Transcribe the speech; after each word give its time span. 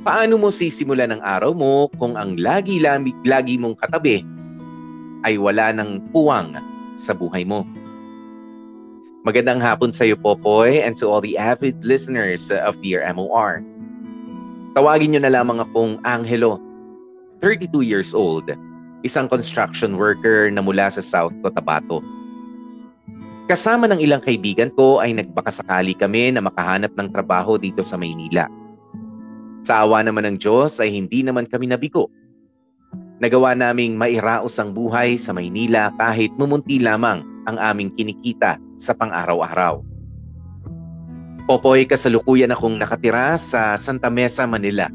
Paano 0.00 0.40
mo 0.40 0.48
sisimulan 0.48 1.12
ang 1.12 1.20
araw 1.20 1.52
mo 1.52 1.92
kung 2.00 2.16
ang 2.16 2.40
lagi-lagi 2.40 3.60
mong 3.60 3.76
katabi 3.84 4.24
ay 5.28 5.36
wala 5.36 5.76
ng 5.76 6.00
puwang 6.08 6.56
sa 6.96 7.12
buhay 7.12 7.44
mo? 7.44 7.68
Magandang 9.28 9.60
hapon 9.60 9.92
sa 9.92 10.08
iyo, 10.08 10.16
Popoy, 10.16 10.80
and 10.80 10.96
to 10.96 11.04
all 11.04 11.20
the 11.20 11.36
avid 11.36 11.76
listeners 11.84 12.48
of 12.48 12.80
Dear 12.80 13.04
MOR. 13.12 13.60
Tawagin 14.72 15.12
niyo 15.12 15.20
na 15.20 15.36
lamang 15.36 15.60
akong 15.60 16.00
Angelo, 16.08 16.56
32 17.44 17.84
years 17.84 18.16
old, 18.16 18.48
isang 19.04 19.28
construction 19.28 20.00
worker 20.00 20.48
na 20.48 20.64
mula 20.64 20.88
sa 20.88 21.04
South 21.04 21.36
Cotabato. 21.44 22.00
Kasama 23.52 23.84
ng 23.92 24.00
ilang 24.00 24.24
kaibigan 24.24 24.72
ko 24.72 25.04
ay 25.04 25.12
nagbakasakali 25.12 25.92
kami 25.92 26.32
na 26.32 26.40
makahanap 26.40 26.96
ng 26.96 27.12
trabaho 27.12 27.60
dito 27.60 27.84
sa 27.84 28.00
Maynila. 28.00 28.48
Sa 29.60 29.84
awa 29.84 30.00
naman 30.00 30.24
ng 30.24 30.36
Diyos 30.40 30.80
ay 30.80 30.88
hindi 30.88 31.20
naman 31.20 31.44
kami 31.44 31.68
nabigo. 31.68 32.08
Nagawa 33.20 33.52
naming 33.52 34.00
mairaos 34.00 34.56
ang 34.56 34.72
buhay 34.72 35.20
sa 35.20 35.36
Maynila 35.36 35.92
kahit 36.00 36.32
mumunti 36.40 36.80
lamang 36.80 37.20
ang 37.44 37.60
aming 37.60 37.92
kinikita 37.92 38.56
sa 38.80 38.96
pang-araw-araw. 38.96 39.84
Popoy, 41.44 41.84
kasalukuyan 41.84 42.56
akong 42.56 42.80
nakatira 42.80 43.36
sa 43.36 43.76
Santa 43.76 44.08
Mesa, 44.08 44.48
Manila. 44.48 44.88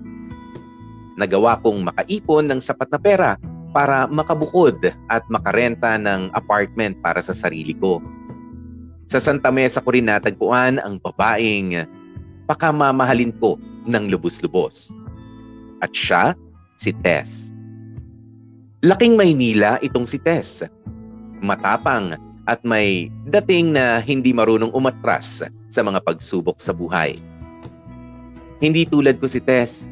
Nagawa 1.22 1.62
kong 1.62 1.86
makaipon 1.86 2.50
ng 2.50 2.58
sapat 2.58 2.90
na 2.90 2.98
pera 2.98 3.32
para 3.76 4.10
makabukod 4.10 4.80
at 5.12 5.22
makarenta 5.30 6.00
ng 6.00 6.34
apartment 6.34 6.98
para 7.06 7.22
sa 7.22 7.36
sarili 7.36 7.78
ko. 7.78 8.02
Sa 9.06 9.22
Santa 9.22 9.54
Mesa 9.54 9.84
ko 9.86 9.94
rin 9.94 10.10
natagpuan 10.10 10.82
ang 10.82 10.98
babaeng 10.98 11.86
pakamamahalin 12.46 13.34
ko 13.42 13.60
ng 13.86 14.10
lubos-lubos. 14.10 14.94
At 15.82 15.94
siya, 15.94 16.34
si 16.80 16.96
Tess. 17.06 17.52
Laking 18.86 19.18
Maynila 19.18 19.82
itong 19.82 20.06
si 20.06 20.22
Tess. 20.22 20.66
Matapang 21.42 22.18
at 22.46 22.62
may 22.62 23.10
dating 23.34 23.74
na 23.74 23.98
hindi 24.02 24.30
marunong 24.30 24.70
umatras 24.74 25.42
sa 25.70 25.82
mga 25.82 26.00
pagsubok 26.06 26.62
sa 26.62 26.72
buhay. 26.72 27.18
Hindi 28.62 28.86
tulad 28.86 29.18
ko 29.18 29.26
si 29.26 29.42
Tess 29.42 29.90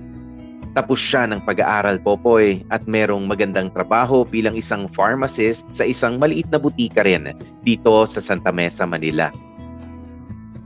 tapos 0.74 0.98
siya 0.98 1.30
ng 1.30 1.46
pag-aaral 1.46 2.02
popoy 2.02 2.66
at 2.74 2.82
merong 2.90 3.30
magandang 3.30 3.70
trabaho 3.70 4.26
bilang 4.26 4.58
isang 4.58 4.90
pharmacist 4.90 5.70
sa 5.70 5.86
isang 5.86 6.18
maliit 6.18 6.50
na 6.50 6.58
butika 6.58 7.06
rin 7.06 7.30
dito 7.62 7.94
sa 8.10 8.18
Santa 8.18 8.50
Mesa, 8.50 8.82
Manila. 8.90 9.30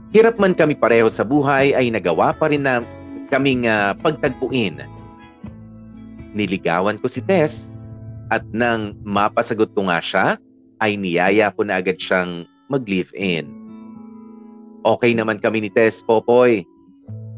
Hirap 0.08 0.40
man 0.40 0.56
kami 0.56 0.72
pareho 0.72 1.12
sa 1.12 1.20
buhay 1.20 1.76
ay 1.76 1.92
nagawa 1.92 2.32
pa 2.32 2.48
rin 2.48 2.64
na 2.64 2.80
kaming 3.28 3.68
uh, 3.68 3.92
pagtagpuin. 4.00 4.80
Niligawan 6.32 6.96
ko 6.96 7.12
si 7.12 7.20
Tess 7.20 7.76
at 8.32 8.40
nang 8.56 8.96
mapasagot 9.04 9.68
ko 9.76 9.84
nga 9.88 10.00
siya, 10.00 10.26
ay 10.80 10.96
niyaya 10.96 11.52
ko 11.52 11.66
na 11.66 11.80
agad 11.80 12.00
siyang 12.00 12.48
mag-live-in. 12.72 13.48
Okay 14.86 15.12
naman 15.12 15.42
kami 15.42 15.64
ni 15.64 15.70
Tess 15.72 16.00
Popoy. 16.00 16.64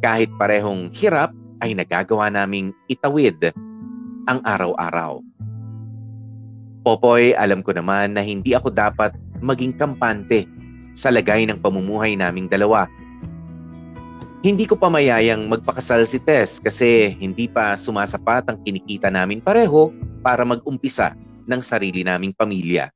Kahit 0.04 0.30
parehong 0.38 0.94
hirap, 0.94 1.34
ay 1.60 1.74
nagagawa 1.74 2.30
naming 2.30 2.70
itawid 2.86 3.36
ang 4.30 4.38
araw-araw. 4.46 5.20
Popoy, 6.86 7.36
alam 7.36 7.60
ko 7.60 7.74
naman 7.74 8.16
na 8.16 8.22
hindi 8.24 8.54
ako 8.56 8.72
dapat 8.72 9.12
maging 9.42 9.76
kampante 9.76 10.48
sa 11.00 11.08
lagay 11.08 11.48
ng 11.48 11.56
pamumuhay 11.64 12.12
naming 12.12 12.44
dalawa. 12.44 12.84
Hindi 14.44 14.68
ko 14.68 14.76
pa 14.76 14.92
mayayang 14.92 15.48
magpakasal 15.48 16.04
si 16.04 16.20
Tess 16.20 16.60
kasi 16.60 17.16
hindi 17.16 17.48
pa 17.48 17.72
sumasapat 17.72 18.52
ang 18.52 18.60
kinikita 18.60 19.08
namin 19.08 19.40
pareho 19.40 19.88
para 20.20 20.44
mag-umpisa 20.44 21.16
ng 21.48 21.60
sarili 21.64 22.04
naming 22.04 22.36
pamilya. 22.36 22.92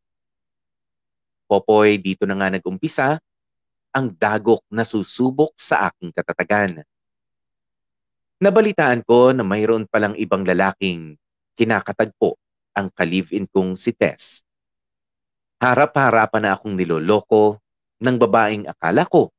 Popoy, 1.48 1.97
dito 1.97 2.28
na 2.28 2.37
nga 2.37 2.53
nag-umpisa 2.53 3.20
ang 3.93 4.12
dagok 4.12 4.64
na 4.69 4.84
susubok 4.84 5.53
sa 5.56 5.88
aking 5.88 6.12
katatagan. 6.12 6.84
Nabalitaan 8.41 9.00
ko 9.04 9.32
na 9.32 9.44
mayroon 9.44 9.88
palang 9.88 10.12
ibang 10.20 10.44
lalaking 10.44 11.16
kinakatagpo 11.56 12.37
ang 12.75 12.91
ka-live-in 12.93 13.48
kong 13.48 13.78
si 13.78 13.94
Tess. 13.94 14.43
Harap-harapan 15.62 16.43
na 16.43 16.50
akong 16.56 16.75
niloloko 16.75 17.63
ng 18.03 18.16
babaeng 18.19 18.66
akala 18.66 19.06
ko 19.06 19.31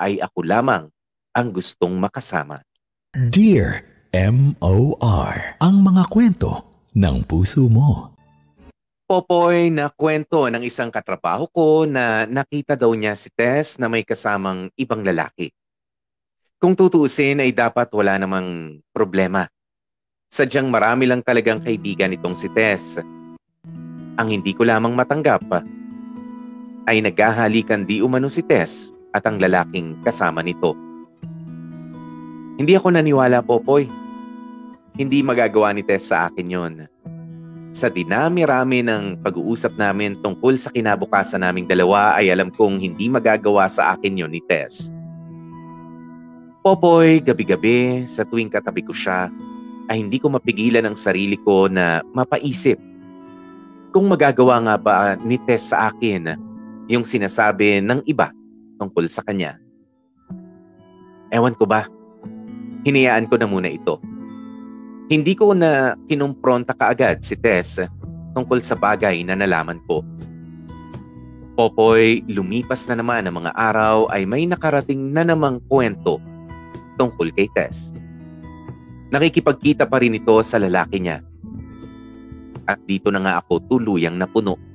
ay 0.00 0.16
ako 0.20 0.40
lamang 0.46 0.88
ang 1.36 1.48
gustong 1.52 1.94
makasama. 2.00 2.64
Dear 3.12 3.84
M.O.R. 4.10 5.60
Ang 5.62 5.86
mga 5.86 6.10
kwento 6.10 6.66
ng 6.98 7.22
puso 7.26 7.70
mo. 7.70 8.10
Popoy 9.06 9.74
na 9.74 9.90
kwento 9.90 10.46
ng 10.46 10.62
isang 10.62 10.90
katrabaho 10.90 11.50
ko 11.50 11.82
na 11.86 12.26
nakita 12.26 12.78
daw 12.78 12.94
niya 12.94 13.18
si 13.18 13.30
Tess 13.34 13.78
na 13.78 13.90
may 13.90 14.06
kasamang 14.06 14.70
ibang 14.78 15.02
lalaki. 15.02 15.50
Kung 16.62 16.78
tutuusin 16.78 17.42
ay 17.42 17.50
dapat 17.50 17.90
wala 17.90 18.18
namang 18.18 18.78
problema. 18.94 19.50
Sadyang 20.30 20.70
marami 20.70 21.10
lang 21.10 21.26
talagang 21.26 21.58
kaibigan 21.58 22.14
itong 22.14 22.38
si 22.38 22.46
Tess. 22.54 23.02
Ang 24.14 24.28
hindi 24.30 24.54
ko 24.54 24.62
lamang 24.62 24.94
matanggap 24.94 25.42
ay 26.90 26.98
naghahalikan 26.98 27.86
di 27.86 28.02
umano 28.02 28.26
si 28.26 28.42
Tess 28.42 28.90
at 29.14 29.22
ang 29.22 29.38
lalaking 29.38 29.94
kasama 30.02 30.42
nito. 30.42 30.74
Hindi 32.58 32.74
ako 32.74 32.98
naniwala, 32.98 33.46
Popoy. 33.46 33.86
Hindi 34.98 35.22
magagawa 35.22 35.70
ni 35.70 35.86
Tess 35.86 36.10
sa 36.10 36.26
akin 36.26 36.50
yon. 36.50 36.74
Sa 37.70 37.86
dinami-rami 37.86 38.82
ng 38.82 39.22
pag-uusap 39.22 39.78
namin 39.78 40.18
tungkol 40.18 40.58
sa 40.58 40.74
kinabukasan 40.74 41.46
naming 41.46 41.70
dalawa 41.70 42.18
ay 42.18 42.34
alam 42.34 42.50
kong 42.50 42.82
hindi 42.82 43.06
magagawa 43.06 43.70
sa 43.70 43.94
akin 43.94 44.18
yon 44.18 44.34
ni 44.34 44.42
Tess. 44.50 44.90
Popoy, 46.66 47.22
gabi-gabi, 47.22 48.04
sa 48.04 48.26
tuwing 48.26 48.50
katabi 48.50 48.82
ko 48.82 48.90
siya, 48.90 49.30
ay 49.88 50.02
hindi 50.02 50.18
ko 50.18 50.28
mapigilan 50.34 50.84
ang 50.84 50.98
sarili 50.98 51.38
ko 51.40 51.70
na 51.70 52.02
mapaisip 52.12 52.76
kung 53.90 54.10
magagawa 54.10 54.58
nga 54.66 54.74
ba 54.76 54.94
ni 55.22 55.38
Tess 55.46 55.70
sa 55.70 55.94
akin 55.94 56.49
yung 56.90 57.06
sinasabi 57.06 57.78
ng 57.78 58.02
iba 58.10 58.34
tungkol 58.82 59.06
sa 59.06 59.22
kanya. 59.22 59.54
Ewan 61.30 61.54
ko 61.54 61.62
ba, 61.62 61.86
hinayaan 62.82 63.30
ko 63.30 63.38
na 63.38 63.46
muna 63.46 63.70
ito. 63.70 64.02
Hindi 65.06 65.38
ko 65.38 65.54
na 65.54 65.94
kinumpronta 66.10 66.74
kaagad 66.74 67.22
si 67.22 67.38
Tess 67.38 67.78
tungkol 68.34 68.58
sa 68.62 68.74
bagay 68.74 69.22
na 69.22 69.38
nalaman 69.38 69.78
ko. 69.86 70.02
Popoy, 71.54 72.26
lumipas 72.26 72.86
na 72.90 72.98
naman 72.98 73.26
ang 73.26 73.42
mga 73.42 73.52
araw 73.54 74.10
ay 74.10 74.26
may 74.26 74.46
nakarating 74.46 75.14
na 75.14 75.22
namang 75.22 75.62
kwento 75.70 76.18
tungkol 76.98 77.30
kay 77.34 77.46
Tess. 77.54 77.94
Nakikipagkita 79.10 79.86
pa 79.90 79.98
rin 79.98 80.14
ito 80.14 80.38
sa 80.42 80.62
lalaki 80.62 81.02
niya. 81.02 81.22
At 82.70 82.78
dito 82.86 83.10
na 83.10 83.18
nga 83.22 83.34
ako 83.42 83.66
tuluyang 83.66 84.14
napuno. 84.14 84.69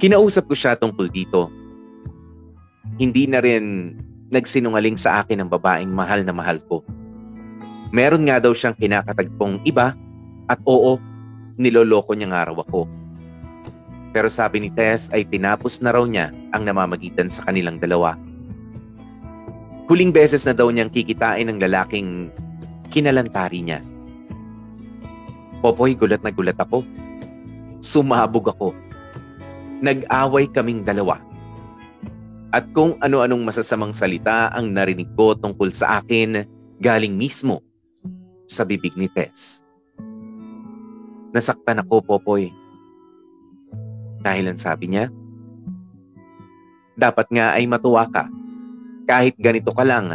Kinausap 0.00 0.48
ko 0.48 0.56
siya 0.56 0.80
tungkol 0.80 1.12
dito. 1.12 1.52
Hindi 2.96 3.28
na 3.28 3.44
rin 3.44 3.94
nagsinungaling 4.32 4.96
sa 4.96 5.20
akin 5.20 5.44
ang 5.44 5.52
babaeng 5.52 5.92
mahal 5.92 6.24
na 6.24 6.32
mahal 6.32 6.56
ko. 6.72 6.80
Meron 7.92 8.24
nga 8.24 8.40
daw 8.40 8.56
siyang 8.56 8.78
kinakatagpong 8.80 9.60
iba 9.68 9.92
at 10.48 10.56
oo, 10.64 10.96
niloloko 11.60 12.16
niya 12.16 12.32
nga 12.32 12.48
raw 12.48 12.56
ako. 12.64 12.88
Pero 14.16 14.32
sabi 14.32 14.64
ni 14.64 14.70
Tess 14.72 15.12
ay 15.12 15.28
tinapos 15.28 15.84
na 15.84 15.92
raw 15.92 16.08
niya 16.08 16.32
ang 16.56 16.64
namamagitan 16.64 17.28
sa 17.28 17.44
kanilang 17.44 17.76
dalawa. 17.76 18.16
Huling 19.90 20.14
beses 20.14 20.46
na 20.46 20.54
daw 20.54 20.70
niyang 20.72 20.88
kikitain 20.88 21.50
ng 21.50 21.60
lalaking 21.60 22.30
kinalantari 22.88 23.60
niya. 23.60 23.84
Popoy, 25.60 25.92
gulat 25.92 26.24
na 26.24 26.32
gulat 26.32 26.56
ako. 26.56 26.86
Sumabog 27.84 28.48
ako. 28.48 28.72
Nag-away 29.80 30.48
kaming 30.52 30.84
dalawa. 30.84 31.20
At 32.50 32.68
kung 32.74 32.98
ano-anong 33.00 33.46
masasamang 33.46 33.94
salita 33.94 34.50
ang 34.52 34.74
narinig 34.74 35.08
ko 35.14 35.38
tungkol 35.38 35.70
sa 35.70 36.02
akin, 36.02 36.44
galing 36.82 37.14
mismo 37.14 37.62
sa 38.50 38.66
bibig 38.66 38.92
ni 38.98 39.06
Tess. 39.14 39.62
Nasaktan 41.30 41.78
ako, 41.78 42.02
Popoy. 42.02 42.50
Dahil 44.20 44.50
ang 44.50 44.58
sabi 44.58 44.90
niya, 44.90 45.06
dapat 46.98 47.30
nga 47.30 47.54
ay 47.54 47.64
matuwa 47.70 48.10
ka. 48.10 48.26
Kahit 49.06 49.38
ganito 49.38 49.70
ka 49.70 49.86
lang, 49.86 50.10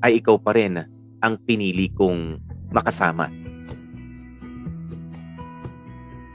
ay 0.00 0.18
ikaw 0.18 0.40
pa 0.40 0.56
rin 0.56 0.80
ang 1.20 1.34
pinili 1.44 1.92
kong 1.92 2.40
makasama. 2.72 3.28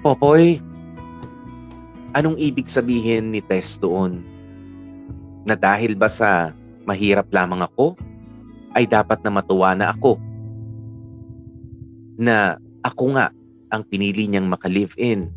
Popoy, 0.06 0.62
anong 2.14 2.38
ibig 2.42 2.70
sabihin 2.70 3.34
ni 3.34 3.42
Tess 3.44 3.78
doon? 3.78 4.22
Na 5.46 5.54
dahil 5.54 5.94
ba 5.94 6.10
sa 6.10 6.54
mahirap 6.86 7.30
lamang 7.30 7.66
ako, 7.66 7.94
ay 8.74 8.86
dapat 8.86 9.22
na 9.26 9.32
matuwa 9.34 9.74
na 9.74 9.94
ako? 9.94 10.18
Na 12.20 12.58
ako 12.86 13.18
nga 13.18 13.34
ang 13.70 13.86
pinili 13.86 14.26
niyang 14.26 14.50
maka-live-in 14.50 15.30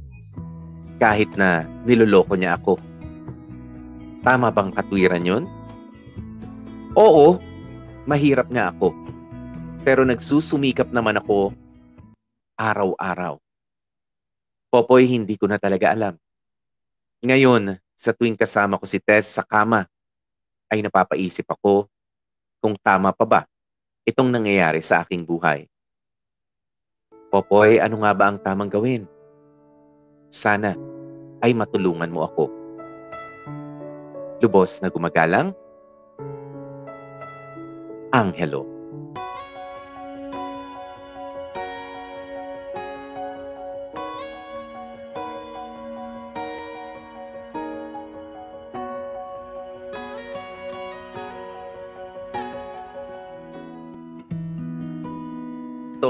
kahit 0.97 1.29
na 1.37 1.67
niloloko 1.85 2.39
niya 2.39 2.57
ako. 2.57 2.79
Tama 4.23 4.55
bang 4.55 4.71
katwiran 4.71 5.27
yun? 5.27 5.45
Oo, 6.95 7.41
mahirap 8.07 8.47
nga 8.53 8.71
ako. 8.71 8.95
Pero 9.83 10.07
nagsusumikap 10.07 10.95
naman 10.95 11.19
ako 11.19 11.51
araw-araw. 12.55 13.43
Popoy, 14.71 15.11
hindi 15.11 15.35
ko 15.35 15.51
na 15.51 15.59
talaga 15.59 15.91
alam. 15.91 16.22
Ngayon, 17.23 17.79
sa 17.95 18.11
tuwing 18.11 18.35
kasama 18.35 18.83
ko 18.83 18.83
si 18.83 18.99
Tess 18.99 19.39
sa 19.39 19.47
kama, 19.47 19.87
ay 20.67 20.83
napapaisip 20.83 21.47
ako 21.47 21.87
kung 22.59 22.75
tama 22.75 23.15
pa 23.15 23.23
ba 23.23 23.41
itong 24.03 24.27
nangyayari 24.27 24.83
sa 24.83 25.07
aking 25.07 25.23
buhay. 25.23 25.71
Popoy, 27.31 27.79
ano 27.79 28.03
nga 28.03 28.11
ba 28.11 28.27
ang 28.27 28.43
tamang 28.43 28.67
gawin? 28.67 29.07
Sana 30.35 30.75
ay 31.47 31.55
matulungan 31.55 32.11
mo 32.11 32.27
ako. 32.27 32.51
Lubos 34.43 34.83
na 34.83 34.91
gumagalang, 34.91 35.55
Angelo. 38.11 38.72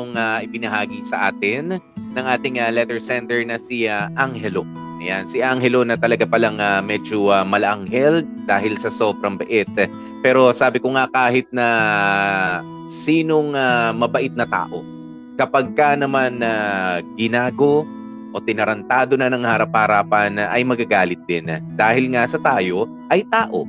Itong 0.03 0.19
uh, 0.19 0.43
ibinahagi 0.43 1.07
sa 1.07 1.31
atin 1.31 1.79
ng 1.79 2.27
ating 2.27 2.59
uh, 2.59 2.75
letter 2.75 2.99
sender 2.99 3.47
na 3.47 3.55
si 3.55 3.87
uh, 3.87 4.11
Angelo. 4.19 4.67
Ayan, 4.99 5.31
si 5.31 5.39
Angelo 5.39 5.87
na 5.87 5.95
talaga 5.95 6.27
palang 6.27 6.59
uh, 6.59 6.83
medyo 6.83 7.31
uh, 7.31 7.47
malanghel 7.47 8.27
dahil 8.51 8.75
sa 8.75 8.91
sobrang 8.91 9.39
bait. 9.39 9.71
Pero 10.27 10.51
sabi 10.51 10.83
ko 10.83 10.99
nga 10.99 11.07
kahit 11.15 11.47
na 11.55 11.67
sinong 12.91 13.55
uh, 13.55 13.95
mabait 13.95 14.35
na 14.35 14.43
tao, 14.43 14.83
kapag 15.39 15.71
ka 15.79 15.95
naman 15.95 16.43
uh, 16.43 16.99
ginago 17.15 17.87
o 18.35 18.43
tinarantado 18.43 19.15
na 19.15 19.31
ng 19.31 19.47
harap-harapan 19.47 20.35
ay 20.51 20.67
magagalit 20.67 21.23
din 21.31 21.47
dahil 21.79 22.11
nga 22.11 22.27
sa 22.27 22.43
tayo 22.43 22.91
ay 23.07 23.23
tao 23.31 23.63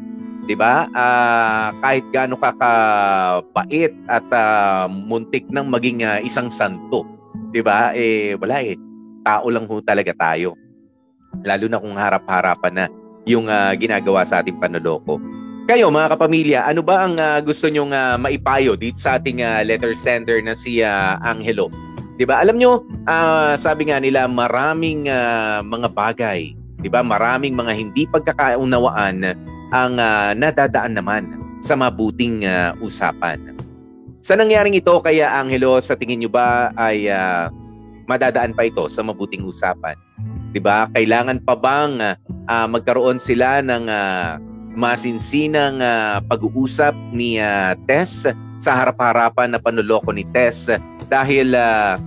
'di 0.45 0.55
ba? 0.59 0.87
Uh, 0.91 1.69
kahit 1.79 2.05
gaano 2.11 2.35
ka 2.35 2.51
kabait 2.59 3.93
at 4.11 4.25
uh, 4.31 4.85
muntik 4.91 5.47
nang 5.49 5.71
maging 5.71 6.03
uh, 6.03 6.19
isang 6.23 6.51
santo, 6.51 7.07
'di 7.55 7.63
ba? 7.63 7.95
Eh 7.95 8.35
wala 8.37 8.63
eh. 8.63 8.75
Tao 9.23 9.47
lang 9.47 9.65
ho 9.71 9.79
talaga 9.79 10.11
tayo. 10.11 10.59
Lalo 11.47 11.65
na 11.71 11.79
kung 11.79 11.95
harap-harapan 11.95 12.73
na 12.75 12.85
yung 13.23 13.47
uh, 13.47 13.71
ginagawa 13.79 14.27
sa 14.27 14.43
ating 14.43 14.59
panloloko. 14.59 15.15
Kayo 15.63 15.87
mga 15.87 16.19
kapamilya, 16.19 16.59
ano 16.67 16.83
ba 16.83 17.07
ang 17.07 17.15
uh, 17.15 17.39
gusto 17.39 17.71
nyong 17.71 17.95
uh, 17.95 18.19
maipayo 18.19 18.75
dito 18.75 18.99
sa 18.99 19.15
ating 19.15 19.39
uh, 19.39 19.63
letter 19.63 19.95
sender 19.95 20.43
na 20.43 20.51
si 20.51 20.83
uh, 20.83 21.15
Angelo? 21.23 21.71
'Di 22.19 22.27
ba? 22.27 22.43
Alam 22.43 22.59
nyo, 22.59 22.83
uh, 23.07 23.55
sabi 23.55 23.87
nga 23.87 24.03
nila 24.03 24.27
maraming 24.27 25.07
uh, 25.07 25.63
mga 25.63 25.87
bagay, 25.95 26.51
'di 26.83 26.91
ba? 26.91 26.99
Maraming 26.99 27.55
mga 27.55 27.71
hindi 27.79 28.03
pagkakaunawaan 28.11 29.23
ang 29.73 29.97
uh, 29.97 30.37
nadadaan 30.37 30.93
naman 30.93 31.33
sa 31.59 31.73
mabuting 31.73 32.45
uh, 32.45 32.77
usapan. 32.79 33.41
Sa 34.23 34.37
nangyaring 34.39 34.77
ito, 34.77 34.93
kaya 35.03 35.27
Angelo, 35.33 35.81
sa 35.83 35.97
tingin 35.97 36.23
nyo 36.23 36.31
ba 36.31 36.71
ay 36.79 37.09
uh, 37.09 37.51
madadaan 38.07 38.55
pa 38.55 38.69
ito 38.69 38.85
sa 38.87 39.03
mabuting 39.03 39.43
usapan? 39.43 39.97
'Di 40.53 40.61
ba? 40.61 40.87
Kailangan 40.93 41.41
pa 41.43 41.57
bang 41.57 41.99
uh, 41.99 42.67
magkaroon 42.69 43.17
sila 43.17 43.59
ng 43.65 43.89
uh, 43.89 44.37
masinsinang 44.77 45.81
uh, 45.81 46.21
pag-uusap 46.29 46.93
ni 47.13 47.41
uh, 47.41 47.73
Tess 47.89 48.29
sa 48.61 48.71
harap-harapan 48.77 49.53
na 49.53 49.59
panuloko 49.59 50.13
ni 50.13 50.23
Tess 50.31 50.69
dahil 51.09 51.57
uh, 51.57 51.97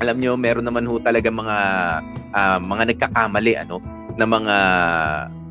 alam 0.00 0.16
nyo 0.20 0.36
meron 0.36 0.64
naman 0.64 0.88
ho 0.88 0.96
talaga 1.00 1.28
mga 1.28 1.58
uh, 2.32 2.58
mga 2.60 2.82
nagkakamali 2.94 3.52
ano 3.56 3.80
na 4.16 4.24
mga 4.24 4.56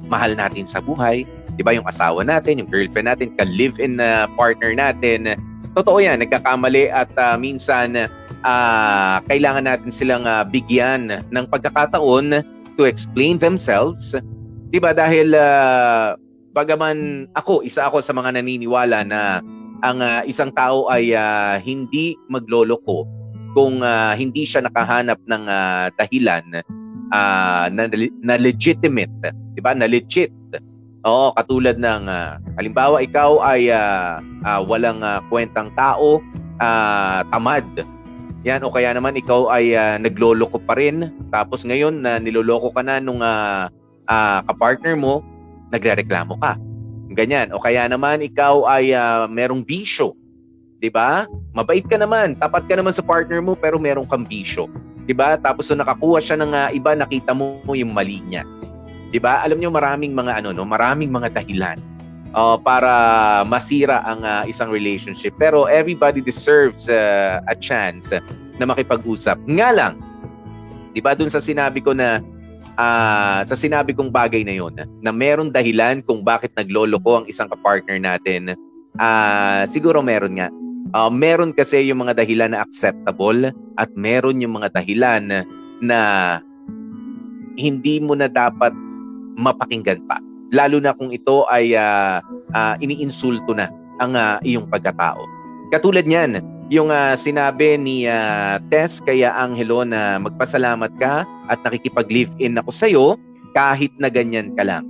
mahal 0.09 0.33
natin 0.33 0.65
sa 0.65 0.81
buhay 0.81 1.25
'di 1.59 1.67
ba 1.67 1.75
yung 1.75 1.83
asawa 1.83 2.23
natin, 2.23 2.63
yung 2.63 2.71
girlfriend 2.71 3.11
natin, 3.11 3.35
ka-live-in 3.35 3.99
na 3.99 4.31
partner 4.39 4.71
natin. 4.71 5.35
Totoo 5.75 5.99
'yan, 5.99 6.23
nagkakamali 6.23 6.87
at 6.87 7.11
uh, 7.19 7.35
minsan 7.35 8.07
uh, 8.47 9.19
kailangan 9.27 9.67
natin 9.67 9.91
silang 9.91 10.23
uh, 10.23 10.47
bigyan 10.47 11.19
ng 11.19 11.45
pagkakataon 11.51 12.39
to 12.79 12.87
explain 12.87 13.35
themselves. 13.35 14.15
'Di 14.71 14.79
ba 14.79 14.95
dahil 14.95 15.35
uh, 15.35 16.15
bagaman 16.55 17.27
ako, 17.35 17.67
isa 17.67 17.91
ako 17.91 17.99
sa 17.99 18.15
mga 18.15 18.39
naniniwala 18.39 19.03
na 19.03 19.43
ang 19.83 19.99
uh, 19.99 20.23
isang 20.23 20.55
tao 20.55 20.87
ay 20.87 21.11
uh, 21.11 21.59
hindi 21.59 22.15
magloloko 22.31 23.03
kung 23.51 23.83
uh, 23.83 24.15
hindi 24.15 24.47
siya 24.47 24.63
nakahanap 24.63 25.19
ng 25.27 25.43
uh, 25.43 25.91
dahilan 25.99 26.63
uh, 27.11 27.67
na, 27.67 27.83
na 28.23 28.35
legitimate, 28.39 29.11
'di 29.27 29.59
ba? 29.59 29.75
Na 29.75 29.91
legit 29.91 30.31
Oo, 31.07 31.31
katulad 31.31 31.79
ng 31.79 32.11
uh, 32.11 32.35
halimbawa 32.59 32.99
ikaw 32.99 33.39
ay 33.39 33.71
uh, 33.71 34.19
uh, 34.43 34.59
walang 34.67 34.99
uh, 34.99 35.23
kwentang 35.31 35.71
tao, 35.71 36.19
uh, 36.59 37.19
tamad. 37.31 37.63
Yan 38.43 38.63
o 38.67 38.71
kaya 38.71 38.91
naman 38.91 39.15
ikaw 39.15 39.47
ay 39.47 39.75
uh, 39.75 39.95
nagloloko 39.95 40.59
pa 40.59 40.75
rin 40.75 41.07
tapos 41.31 41.63
ngayon 41.63 42.03
na 42.03 42.15
uh, 42.15 42.19
niloloko 42.19 42.71
ka 42.75 42.83
na 42.83 42.99
nung 42.99 43.23
uh, 43.23 43.71
uh, 44.11 44.39
kapartner 44.51 44.99
mo, 44.99 45.23
nagrereklamo 45.71 46.35
ka. 46.39 46.59
Ganyan. 47.15 47.55
O 47.55 47.63
kaya 47.63 47.87
naman 47.87 48.19
ikaw 48.19 48.67
ay 48.67 48.91
uh, 48.91 49.23
merong 49.31 49.63
bisyo. 49.63 50.11
'Di 50.83 50.91
ba? 50.91 51.27
Mabait 51.55 51.83
ka 51.83 51.95
naman, 51.95 52.35
tapat 52.35 52.67
ka 52.67 52.75
naman 52.75 52.91
sa 52.91 53.03
partner 53.03 53.39
mo 53.39 53.55
pero 53.55 53.79
merong 53.79 54.07
kang 54.07 54.27
bisyo. 54.27 54.67
'Di 55.07 55.15
ba? 55.15 55.39
Tapos 55.39 55.71
so 55.71 55.75
nakakuha 55.79 56.19
siya 56.19 56.37
ng 56.43 56.51
uh, 56.51 56.69
iba, 56.75 56.91
nakita 56.91 57.31
mo 57.31 57.63
yung 57.71 57.95
mali 57.95 58.19
niya. 58.27 58.43
'Di 59.09 59.19
ba? 59.21 59.41
Alam 59.41 59.57
niyo 59.61 59.69
maraming 59.73 60.13
mga 60.13 60.41
ano 60.41 60.53
no, 60.53 60.65
maraming 60.65 61.09
mga 61.09 61.33
dahilan 61.41 61.77
uh, 62.33 62.57
para 62.61 62.91
masira 63.45 64.05
ang 64.05 64.21
uh, 64.21 64.43
isang 64.45 64.69
relationship. 64.69 65.33
Pero 65.41 65.65
everybody 65.65 66.21
deserves 66.21 66.89
uh, 66.89 67.41
a 67.49 67.55
chance 67.57 68.13
na 68.59 68.65
makipag-usap. 68.67 69.39
Nga 69.49 69.69
lang, 69.73 69.93
'di 70.93 71.01
ba 71.01 71.17
dun 71.17 71.31
sa 71.31 71.41
sinabi 71.41 71.81
ko 71.81 71.95
na 71.95 72.21
uh, 72.77 73.41
sa 73.45 73.55
sinabi 73.57 73.95
kong 73.97 74.13
bagay 74.13 74.45
na 74.45 74.53
'yon 74.57 74.73
na 75.01 75.11
meron 75.13 75.49
dahilan 75.49 76.05
kung 76.05 76.21
bakit 76.21 76.53
nagloloko 76.53 77.23
ang 77.23 77.25
isang 77.25 77.49
kapartner 77.49 77.97
natin. 77.97 78.53
Uh, 78.99 79.63
siguro 79.65 80.03
meron 80.03 80.37
nga. 80.37 80.49
Uh, 80.89 81.13
meron 81.13 81.53
kasi 81.53 81.85
yung 81.85 82.01
mga 82.01 82.17
dahilan 82.17 82.49
na 82.57 82.65
acceptable 82.65 83.53
at 83.77 83.89
meron 83.93 84.41
yung 84.41 84.57
mga 84.57 84.73
dahilan 84.73 85.45
na 85.79 85.99
hindi 87.59 88.01
mo 88.01 88.17
na 88.17 88.25
dapat 88.25 88.73
mapakinggan 89.39 90.03
pa. 90.05 90.19
Lalo 90.51 90.83
na 90.83 90.91
kung 90.91 91.15
ito 91.15 91.47
ay 91.47 91.77
uh, 91.77 92.19
uh, 92.51 92.75
iniinsulto 92.83 93.55
na 93.55 93.71
ang 94.03 94.17
uh, 94.17 94.41
iyong 94.43 94.67
pagkatao. 94.67 95.23
Katulad 95.69 96.09
niyan, 96.09 96.41
yung 96.73 96.89
uh, 96.89 97.13
sinabi 97.13 97.77
ni 97.77 98.09
uh, 98.09 98.57
Tess 98.73 98.99
kaya 99.01 99.33
Angelo 99.33 99.85
na 99.85 100.17
magpasalamat 100.19 100.91
ka 100.97 101.23
at 101.47 101.59
nakikipag-live-in 101.63 102.57
ako 102.59 102.71
sa 102.73 102.85
iyo 102.89 103.17
kahit 103.53 103.93
na 103.97 104.09
ganyan 104.09 104.53
ka 104.57 104.65
lang. 104.65 104.85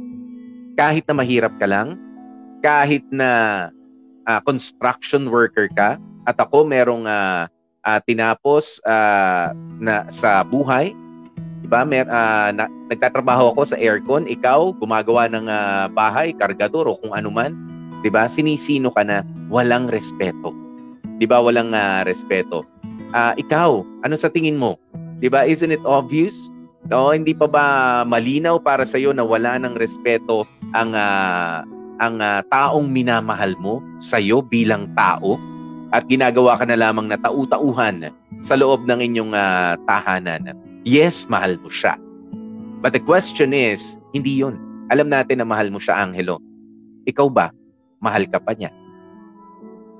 Kahit 0.79 1.03
na 1.07 1.15
mahirap 1.19 1.51
ka 1.59 1.67
lang, 1.67 1.99
kahit 2.63 3.03
na 3.11 3.67
uh, 4.27 4.39
construction 4.43 5.27
worker 5.27 5.67
ka 5.71 5.99
at 6.27 6.35
ako 6.39 6.63
merong 6.67 7.07
uh, 7.07 7.47
uh, 7.83 7.99
tinapos 8.07 8.79
uh, 8.87 9.51
na 9.79 10.07
sa 10.11 10.43
buhay, 10.43 10.91
'di 11.61 11.67
ba? 11.67 11.83
Mer 11.83 12.07
uh, 12.07 12.49
na, 12.55 12.65
nagtatrabaho 12.89 13.53
ako 13.55 13.75
sa 13.75 13.77
aircon, 13.79 14.25
ikaw 14.25 14.71
gumagawa 14.79 15.27
ng 15.29 15.45
uh, 15.47 15.85
bahay, 15.91 16.31
kargador 16.35 16.87
o 16.87 16.97
kung 16.99 17.13
ano 17.13 17.29
man, 17.29 17.55
'di 18.01 18.09
ba? 18.09 18.25
Sinisino 18.25 18.89
ka 18.91 19.03
na 19.03 19.21
walang 19.51 19.91
respeto. 19.91 20.55
'Di 21.19 21.27
ba? 21.27 21.43
Walang 21.43 21.75
uh, 21.75 22.01
respeto. 22.07 22.63
Ah, 23.11 23.33
ikaw, 23.35 23.81
ano 24.05 24.15
sa 24.15 24.31
tingin 24.31 24.55
mo? 24.55 24.79
'Di 25.19 25.27
ba? 25.27 25.43
Isn't 25.43 25.75
it 25.75 25.83
obvious? 25.83 26.35
No, 26.87 27.11
hindi 27.11 27.35
pa 27.35 27.45
ba 27.45 27.65
malinaw 28.07 28.63
para 28.63 28.87
sa 28.87 28.95
iyo 28.95 29.11
na 29.11 29.27
wala 29.27 29.59
ng 29.59 29.75
respeto 29.75 30.47
ang 30.71 30.95
ah, 30.95 31.67
ang 31.99 32.23
ah, 32.23 32.41
taong 32.47 32.87
minamahal 32.87 33.53
mo 33.59 33.83
sa 33.99 34.17
iyo 34.17 34.39
bilang 34.39 34.87
tao 34.95 35.35
at 35.91 36.07
ginagawa 36.07 36.55
ka 36.55 36.63
na 36.69 36.79
lamang 36.79 37.11
na 37.11 37.19
tau-tauhan 37.19 38.13
sa 38.39 38.55
loob 38.55 38.87
ng 38.87 39.03
inyong 39.03 39.33
ah, 39.35 39.75
tahanan. 39.83 40.55
Yes, 40.87 41.27
mahal 41.27 41.59
mo 41.59 41.67
siya. 41.67 41.99
But 42.79 42.95
the 42.95 43.03
question 43.03 43.51
is, 43.51 43.99
hindi 44.15 44.39
'yon. 44.39 44.55
Alam 44.89 45.11
natin 45.11 45.43
na 45.43 45.47
mahal 45.47 45.69
mo 45.69 45.77
siya, 45.77 45.99
Angelo. 45.99 46.39
Ikaw 47.05 47.27
ba? 47.29 47.51
Mahal 47.99 48.25
ka 48.31 48.39
pa 48.39 48.55
niya? 48.55 48.71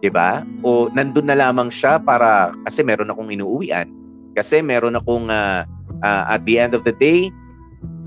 ba? 0.07 0.47
O 0.63 0.87
nandun 0.95 1.27
na 1.27 1.35
lamang 1.35 1.67
siya 1.67 1.99
para 1.99 2.55
kasi 2.63 2.79
meron 2.87 3.11
akong 3.11 3.27
inuuwian. 3.27 3.91
Kasi 4.39 4.63
meron 4.63 4.95
akong 4.95 5.27
ah, 5.27 5.67
ah, 5.99 6.23
at 6.31 6.47
the 6.47 6.55
end 6.55 6.71
of 6.71 6.87
the 6.87 6.95
day, 6.95 7.27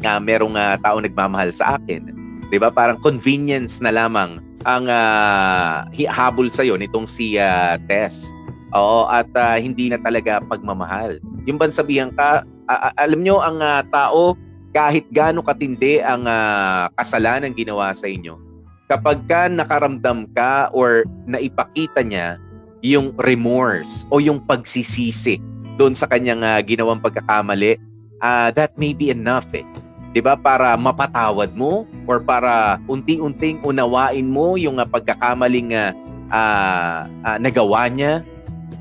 uh, 0.09 0.17
merong 0.17 0.57
uh, 0.57 0.81
tao 0.81 0.97
nagmamahal 0.97 1.53
sa 1.53 1.77
akin. 1.77 2.09
ba? 2.57 2.73
Parang 2.73 2.97
convenience 3.01 3.85
na 3.85 3.93
lamang 3.93 4.41
ang 4.65 4.87
uh, 4.87 5.85
habol 6.09 6.49
sa 6.49 6.63
iyo 6.63 6.79
nitong 6.79 7.05
si 7.05 7.37
uh, 7.37 7.77
Tess. 7.91 8.31
Oo, 8.73 9.05
at 9.13 9.29
uh, 9.37 9.61
hindi 9.61 9.93
na 9.93 10.01
talaga 10.01 10.41
pagmamahal. 10.49 11.21
Yung 11.45 11.61
ban 11.61 11.69
sabihan 11.69 12.09
ka, 12.17 12.41
uh, 12.79 12.93
alam 12.97 13.21
nyo, 13.21 13.43
ang 13.43 13.59
uh, 13.61 13.83
tao, 13.93 14.37
kahit 14.73 15.05
gaano 15.13 15.45
katindi 15.45 16.01
ang 16.01 16.25
uh, 16.25 16.89
kasalanan 16.97 17.53
ginawa 17.53 17.93
sa 17.93 18.09
inyo, 18.09 18.41
kapag 18.89 19.25
ka 19.29 19.49
nakaramdam 19.49 20.29
ka 20.33 20.73
or 20.73 21.05
naipakita 21.29 22.01
niya 22.01 22.41
yung 22.85 23.15
remorse 23.23 24.05
o 24.11 24.19
yung 24.19 24.43
pagsisisi 24.43 25.39
doon 25.77 25.97
sa 25.97 26.09
kanyang 26.09 26.45
uh, 26.45 26.61
ginawang 26.61 27.01
pagkakamali, 27.01 27.77
uh, 28.21 28.49
that 28.53 28.73
may 28.77 28.93
be 28.93 29.09
enough 29.09 29.49
eh. 29.53 29.65
'Di 30.13 30.21
ba? 30.21 30.37
Para 30.37 30.77
mapatawad 30.77 31.57
mo 31.57 31.89
or 32.05 32.21
para 32.21 32.77
unti-unting 32.85 33.65
unawain 33.65 34.29
mo 34.29 34.61
yung 34.61 34.77
uh, 34.77 34.85
pagkakamaling 34.85 35.73
uh, 35.73 35.97
uh, 36.29 37.09
uh, 37.25 37.37
nagawa 37.41 37.89
niya 37.89 38.21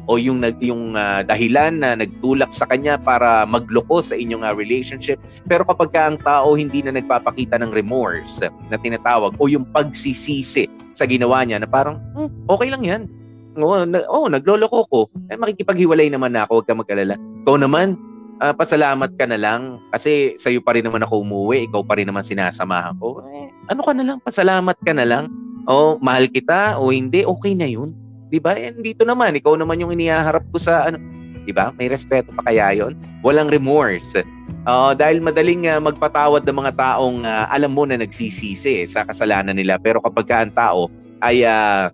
o 0.10 0.17
yung 0.17 0.41
nag 0.41 0.58
yung 0.63 0.98
uh, 0.98 1.22
dahilan 1.22 1.81
na 1.81 1.93
nagtulak 1.93 2.50
sa 2.50 2.65
kanya 2.65 2.98
para 2.98 3.46
magloko 3.46 4.01
sa 4.01 4.17
inyong 4.17 4.41
uh, 4.41 4.53
relationship. 4.55 5.22
Pero 5.46 5.67
kapag 5.67 5.93
ka 5.93 6.01
ang 6.10 6.17
tao 6.22 6.58
hindi 6.58 6.81
na 6.81 6.96
nagpapakita 6.96 7.62
ng 7.62 7.72
remorse 7.75 8.41
na 8.72 8.77
tinatawag 8.79 9.38
o 9.38 9.43
yung 9.46 9.67
pagsisisi 9.70 10.65
sa 10.98 11.05
ginawa 11.05 11.46
niya 11.46 11.62
na 11.62 11.70
parang 11.70 12.01
hmm, 12.17 12.29
okay 12.50 12.70
lang 12.72 12.84
yan. 12.86 13.03
Oh, 13.60 13.84
na, 13.84 14.08
oh 14.08 14.31
nagloloko 14.31 14.88
ko 14.88 15.01
eh 15.27 15.36
makikipaghiwalay 15.36 16.08
naman 16.08 16.31
na 16.31 16.48
ako 16.48 16.63
huwag 16.63 16.67
ka 16.72 16.74
mag-alala. 16.74 17.15
Ikaw 17.43 17.55
naman 17.60 18.00
uh, 18.39 18.55
pasalamat 18.55 19.12
ka 19.20 19.27
na 19.27 19.38
lang. 19.38 19.77
Kasi 19.91 20.39
sa 20.39 20.50
iyo 20.50 20.63
pa 20.63 20.74
rin 20.74 20.88
naman 20.88 21.03
ako 21.03 21.22
umuwi 21.22 21.67
ikaw 21.67 21.84
pa 21.84 22.00
rin 22.00 22.08
naman 22.08 22.24
sinasamahan 22.25 22.96
ko. 22.98 23.22
Eh, 23.27 23.51
ano 23.70 23.84
ka 23.84 23.91
na 23.91 24.03
lang? 24.08 24.17
Pasalamat 24.24 24.77
ka 24.81 24.96
na 24.96 25.05
lang? 25.05 25.27
Oh 25.70 26.01
mahal 26.01 26.25
kita 26.25 26.81
o 26.81 26.89
hindi 26.89 27.22
okay 27.22 27.53
na 27.53 27.70
yun 27.70 28.00
'Di 28.32 28.40
ba? 28.40 28.56
And 28.56 28.80
dito 28.80 29.04
naman, 29.04 29.36
ikaw 29.36 29.60
naman 29.60 29.84
yung 29.84 29.92
inihaharap 29.92 30.48
ko 30.56 30.58
sa 30.58 30.88
ano, 30.88 30.98
'di 31.44 31.52
ba? 31.52 31.76
May 31.76 31.92
respeto 31.92 32.32
pa 32.32 32.48
kaya 32.48 32.72
'yon? 32.72 32.96
Walang 33.22 33.52
remorse. 33.52 34.24
Uh, 34.64 34.94
dahil 34.96 35.20
madaling 35.20 35.68
uh, 35.68 35.82
magpatawad 35.82 36.48
ng 36.48 36.54
mga 36.54 36.72
taong 36.78 37.26
uh, 37.28 37.50
alam 37.52 37.74
mo 37.74 37.84
na 37.84 37.98
nagsisisi 38.00 38.86
eh, 38.86 38.88
sa 38.88 39.04
kasalanan 39.04 39.58
nila. 39.58 39.82
Pero 39.82 40.00
kapag 40.00 40.26
ka 40.30 40.38
ang 40.48 40.54
tao 40.54 40.88
ay 41.26 41.44
uh, 41.44 41.90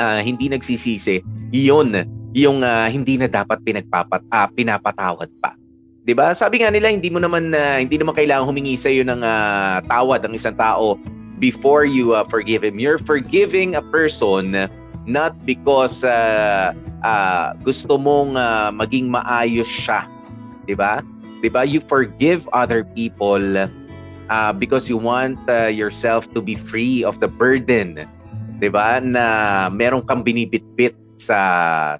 uh, 0.00 0.20
hindi 0.22 0.48
nagsisisi, 0.48 1.20
iyon 1.52 2.06
yung 2.32 2.64
uh, 2.64 2.88
hindi 2.88 3.20
na 3.20 3.28
dapat 3.28 3.60
pinagpapat 3.60 4.24
uh, 4.32 4.48
pinapatawad 4.56 5.28
pa. 5.44 5.52
'Di 6.08 6.16
ba? 6.16 6.32
Sabi 6.32 6.64
nga 6.64 6.72
nila 6.72 6.88
hindi 6.88 7.12
mo 7.12 7.20
naman 7.20 7.52
uh, 7.52 7.76
hindi 7.76 8.00
naman 8.00 8.16
kailangan 8.16 8.48
humingi 8.48 8.78
sa 8.80 8.88
iyo 8.88 9.04
ng 9.04 9.20
uh, 9.20 9.84
tawad 9.84 10.24
ang 10.24 10.32
isang 10.32 10.56
tao 10.56 10.96
before 11.42 11.84
you 11.84 12.14
uh, 12.16 12.24
forgive 12.24 12.64
him. 12.64 12.78
You're 12.78 13.02
forgiving 13.02 13.74
a 13.76 13.84
person 13.90 14.70
not 15.06 15.34
because 15.42 16.04
uh, 16.06 16.70
uh, 17.02 17.54
gusto 17.62 17.98
mong 17.98 18.38
uh, 18.38 18.70
maging 18.70 19.10
maayos 19.10 19.68
siya, 19.68 20.06
'di 20.66 20.74
ba? 20.78 21.02
'Di 21.42 21.48
ba? 21.50 21.66
You 21.66 21.82
forgive 21.84 22.46
other 22.54 22.86
people 22.94 23.66
uh, 24.30 24.52
because 24.54 24.86
you 24.86 24.98
want 24.98 25.38
uh, 25.50 25.70
yourself 25.70 26.30
to 26.34 26.40
be 26.40 26.54
free 26.54 27.02
of 27.02 27.18
the 27.18 27.28
burden, 27.28 28.06
'di 28.62 28.68
ba? 28.70 29.02
Na 29.02 29.24
meron 29.68 30.06
kang 30.06 30.22
binibitbit 30.22 30.94
sa 31.18 31.38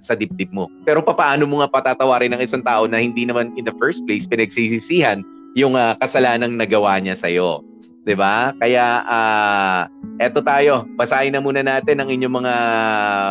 sa 0.03 0.19
dibdib 0.19 0.51
mo. 0.51 0.67
Pero 0.83 1.03
paano 1.03 1.47
mo 1.47 1.63
nga 1.63 1.71
patatawarin 1.71 2.35
ng 2.35 2.43
isang 2.43 2.63
tao 2.67 2.91
na 2.91 2.99
hindi 2.99 3.23
naman 3.23 3.55
in 3.55 3.63
the 3.67 3.75
first 3.79 4.03
place 4.07 4.27
pinagsisisihan 4.27 5.23
yung 5.55 5.79
uh, 5.79 5.95
kasalanang 6.03 6.59
nagawa 6.59 6.99
niya 6.99 7.15
sa 7.15 7.31
iyo? 7.31 7.63
'Di 8.03 8.15
ba? 8.19 8.55
Kaya 8.59 9.03
uh, 9.07 9.81
eto 10.19 10.43
tayo, 10.43 10.87
basahin 10.99 11.35
na 11.35 11.43
muna 11.43 11.63
natin 11.63 12.03
ang 12.03 12.11
inyong 12.11 12.37
mga 12.43 12.55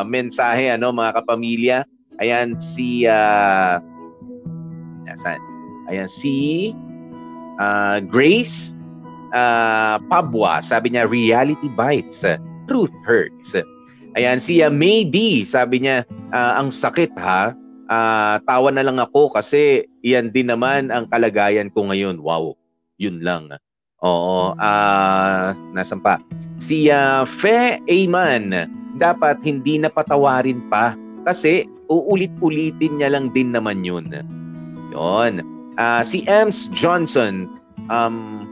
mensahe 0.07 0.71
ano, 0.71 0.91
mga 0.95 1.21
kapamilya. 1.21 1.77
Ayan 2.19 2.59
si 2.59 3.07
uh, 3.07 3.81
Asan? 5.09 5.39
Ayan 5.91 6.07
si 6.07 6.71
uh, 7.59 7.99
Grace 8.07 8.71
uh, 9.35 9.99
Pabwa, 10.07 10.63
sabi 10.63 10.95
niya 10.95 11.09
reality 11.09 11.67
bites, 11.75 12.23
truth 12.69 12.93
hurts. 13.03 13.57
Ayan 14.15 14.39
si 14.39 14.63
uh, 14.63 14.71
May 14.71 15.03
D, 15.07 15.43
sabi 15.43 15.83
niya 15.83 16.07
uh, 16.31 16.59
ang 16.59 16.71
sakit 16.71 17.11
ha. 17.19 17.55
Uh, 17.91 18.39
tawa 18.47 18.71
na 18.71 18.87
lang 18.87 19.03
ako 19.03 19.35
kasi 19.35 19.83
iyan 19.99 20.31
din 20.31 20.47
naman 20.47 20.87
ang 20.95 21.11
kalagayan 21.11 21.67
ko 21.75 21.91
ngayon. 21.91 22.23
Wow. 22.23 22.55
Yun 22.95 23.19
lang. 23.19 23.51
Oo, 24.01 24.57
ah, 24.57 25.53
uh, 25.53 25.73
nasan 25.77 26.01
pa? 26.01 26.17
Si 26.57 26.89
uh, 26.89 27.21
Fe 27.21 27.77
Ayman, 27.85 28.65
dapat 28.97 29.37
hindi 29.45 29.77
na 29.77 29.93
patawarin 29.93 30.57
pa 30.73 30.97
kasi 31.21 31.69
uulit-ulitin 31.85 32.97
niya 32.97 33.13
lang 33.13 33.29
din 33.29 33.53
naman 33.53 33.85
yun. 33.85 34.09
Yun. 34.89 35.45
Uh, 35.77 36.01
si 36.01 36.25
Ems 36.25 36.65
Johnson, 36.73 37.45
um, 37.93 38.49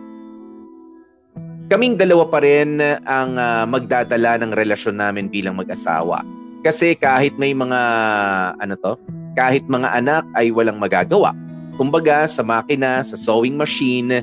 kaming 1.74 1.98
dalawa 1.98 2.30
pa 2.30 2.46
rin 2.46 2.78
ang 3.10 3.42
uh, 3.42 3.66
magdadala 3.66 4.38
ng 4.38 4.54
relasyon 4.54 5.02
namin 5.02 5.34
bilang 5.34 5.58
mag-asawa. 5.58 6.22
Kasi 6.62 6.94
kahit 6.94 7.34
may 7.42 7.58
mga, 7.58 7.82
ano 8.62 8.78
to, 8.86 8.94
kahit 9.34 9.66
mga 9.66 9.98
anak 9.98 10.22
ay 10.38 10.54
walang 10.54 10.78
magagawa. 10.78 11.34
Kumbaga, 11.80 12.28
sa 12.28 12.44
makina, 12.44 13.02
sa 13.02 13.16
sewing 13.16 13.56
machine, 13.56 14.20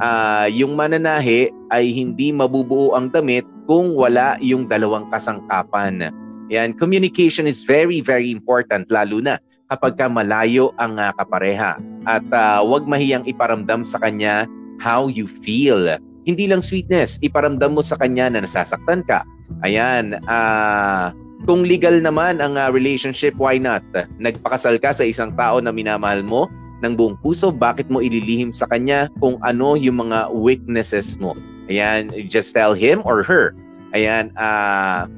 uh, 0.00 0.46
yung 0.50 0.74
mananahe 0.74 1.52
ay 1.70 1.90
hindi 1.92 2.30
mabubuo 2.34 2.94
ang 2.96 3.10
damit 3.12 3.46
kung 3.68 3.94
wala 3.94 4.38
yung 4.40 4.66
dalawang 4.66 5.08
kasangkapan. 5.10 6.10
Yan, 6.52 6.76
communication 6.76 7.48
is 7.48 7.64
very, 7.64 8.04
very 8.04 8.28
important 8.28 8.88
lalo 8.92 9.20
na 9.20 9.40
kapag 9.72 9.96
ka 9.96 10.06
malayo 10.06 10.70
ang 10.76 11.00
uh, 11.00 11.10
kapareha. 11.16 11.80
At 12.04 12.24
uh, 12.30 12.60
wag 12.62 12.84
mahiyang 12.84 13.24
iparamdam 13.24 13.82
sa 13.82 13.96
kanya 14.00 14.44
how 14.82 15.08
you 15.08 15.24
feel. 15.24 15.96
Hindi 16.24 16.48
lang 16.48 16.64
sweetness, 16.64 17.20
iparamdam 17.20 17.76
mo 17.76 17.82
sa 17.84 18.00
kanya 18.00 18.32
na 18.32 18.44
nasasaktan 18.44 19.04
ka. 19.04 19.24
Ayan, 19.64 20.20
uh, 20.28 21.12
kung 21.44 21.64
legal 21.64 22.00
naman 22.00 22.40
ang 22.40 22.56
uh, 22.56 22.72
relationship, 22.72 23.36
why 23.36 23.60
not? 23.60 23.84
Nagpakasal 24.16 24.80
ka 24.80 24.96
sa 24.96 25.04
isang 25.04 25.32
tao 25.36 25.60
na 25.60 25.68
minamahal 25.68 26.24
mo, 26.24 26.48
ng 26.84 26.94
buong 26.94 27.16
puso, 27.24 27.48
bakit 27.48 27.88
mo 27.88 28.04
ililihim 28.04 28.52
sa 28.52 28.68
kanya 28.68 29.08
kung 29.18 29.40
ano 29.40 29.74
yung 29.74 30.04
mga 30.04 30.30
weaknesses 30.36 31.16
mo. 31.16 31.32
Ayan, 31.72 32.12
just 32.28 32.52
tell 32.52 32.76
him 32.76 33.00
or 33.08 33.24
her. 33.24 33.56
Ayan, 33.96 34.28
uh, 34.36 35.08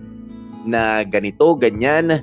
na 0.62 1.02
ganito, 1.02 1.58
ganyan. 1.58 2.22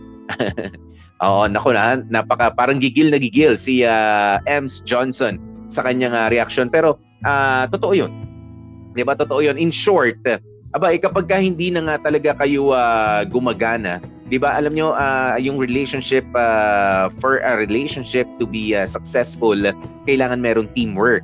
Oo, 1.23 1.47
nako 1.47 1.75
na, 1.75 1.99
napaka, 2.07 2.51
parang 2.51 2.79
gigil 2.79 3.11
na 3.11 3.19
gigil 3.19 3.55
si 3.59 3.83
uh, 3.83 4.39
Ems 4.47 4.83
Johnson 4.83 5.39
sa 5.67 5.83
kanyang 5.83 6.15
uh, 6.15 6.27
reaction. 6.31 6.71
Pero, 6.71 6.99
uh, 7.27 7.67
totoo 7.71 7.95
yun. 7.95 8.11
Di 8.95 9.03
ba, 9.03 9.15
totoo 9.15 9.43
yun. 9.43 9.59
In 9.59 9.71
short, 9.71 10.19
aba, 10.73 10.91
eh, 10.91 10.99
kapag 10.99 11.29
ka 11.29 11.37
hindi 11.37 11.69
na 11.69 11.85
nga 11.85 12.09
talaga 12.09 12.33
kayo 12.43 12.73
uh, 12.73 13.21
gumagana, 13.29 14.01
'di 14.33 14.41
ba? 14.41 14.57
Alam 14.57 14.73
nyo, 14.73 14.97
uh, 14.97 15.37
yung 15.37 15.61
relationship 15.61 16.25
uh, 16.33 17.13
for 17.21 17.37
a 17.45 17.53
relationship 17.53 18.25
to 18.41 18.49
be 18.49 18.73
uh, 18.73 18.89
successful, 18.89 19.53
kailangan 20.09 20.41
merong 20.41 20.65
teamwork. 20.73 21.21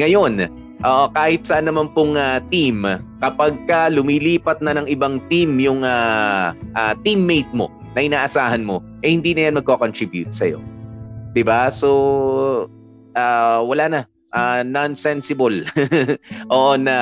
Ngayon, 0.00 0.48
uh, 0.80 1.06
kahit 1.12 1.44
saan 1.44 1.68
naman 1.68 1.92
pong 1.92 2.16
uh, 2.16 2.40
team, 2.48 2.88
kapag 3.20 3.60
ka 3.68 3.92
lumilipat 3.92 4.64
na 4.64 4.72
ng 4.80 4.88
ibang 4.88 5.20
team 5.28 5.60
yung 5.60 5.84
uh, 5.84 6.56
uh, 6.56 6.92
teammate 7.04 7.52
mo 7.52 7.68
na 7.92 8.08
inaasahan 8.08 8.64
mo, 8.64 8.80
eh 9.04 9.12
hindi 9.12 9.36
na 9.36 9.52
yan 9.52 9.60
magko-contribute 9.60 10.32
sa'yo. 10.32 10.64
'Di 11.36 11.44
ba? 11.44 11.68
So 11.68 11.90
uh, 13.20 13.60
wala 13.68 13.84
na 13.92 14.00
uh, 14.32 14.64
nonsensible 14.64 15.68
o 16.54 16.80
na 16.80 16.96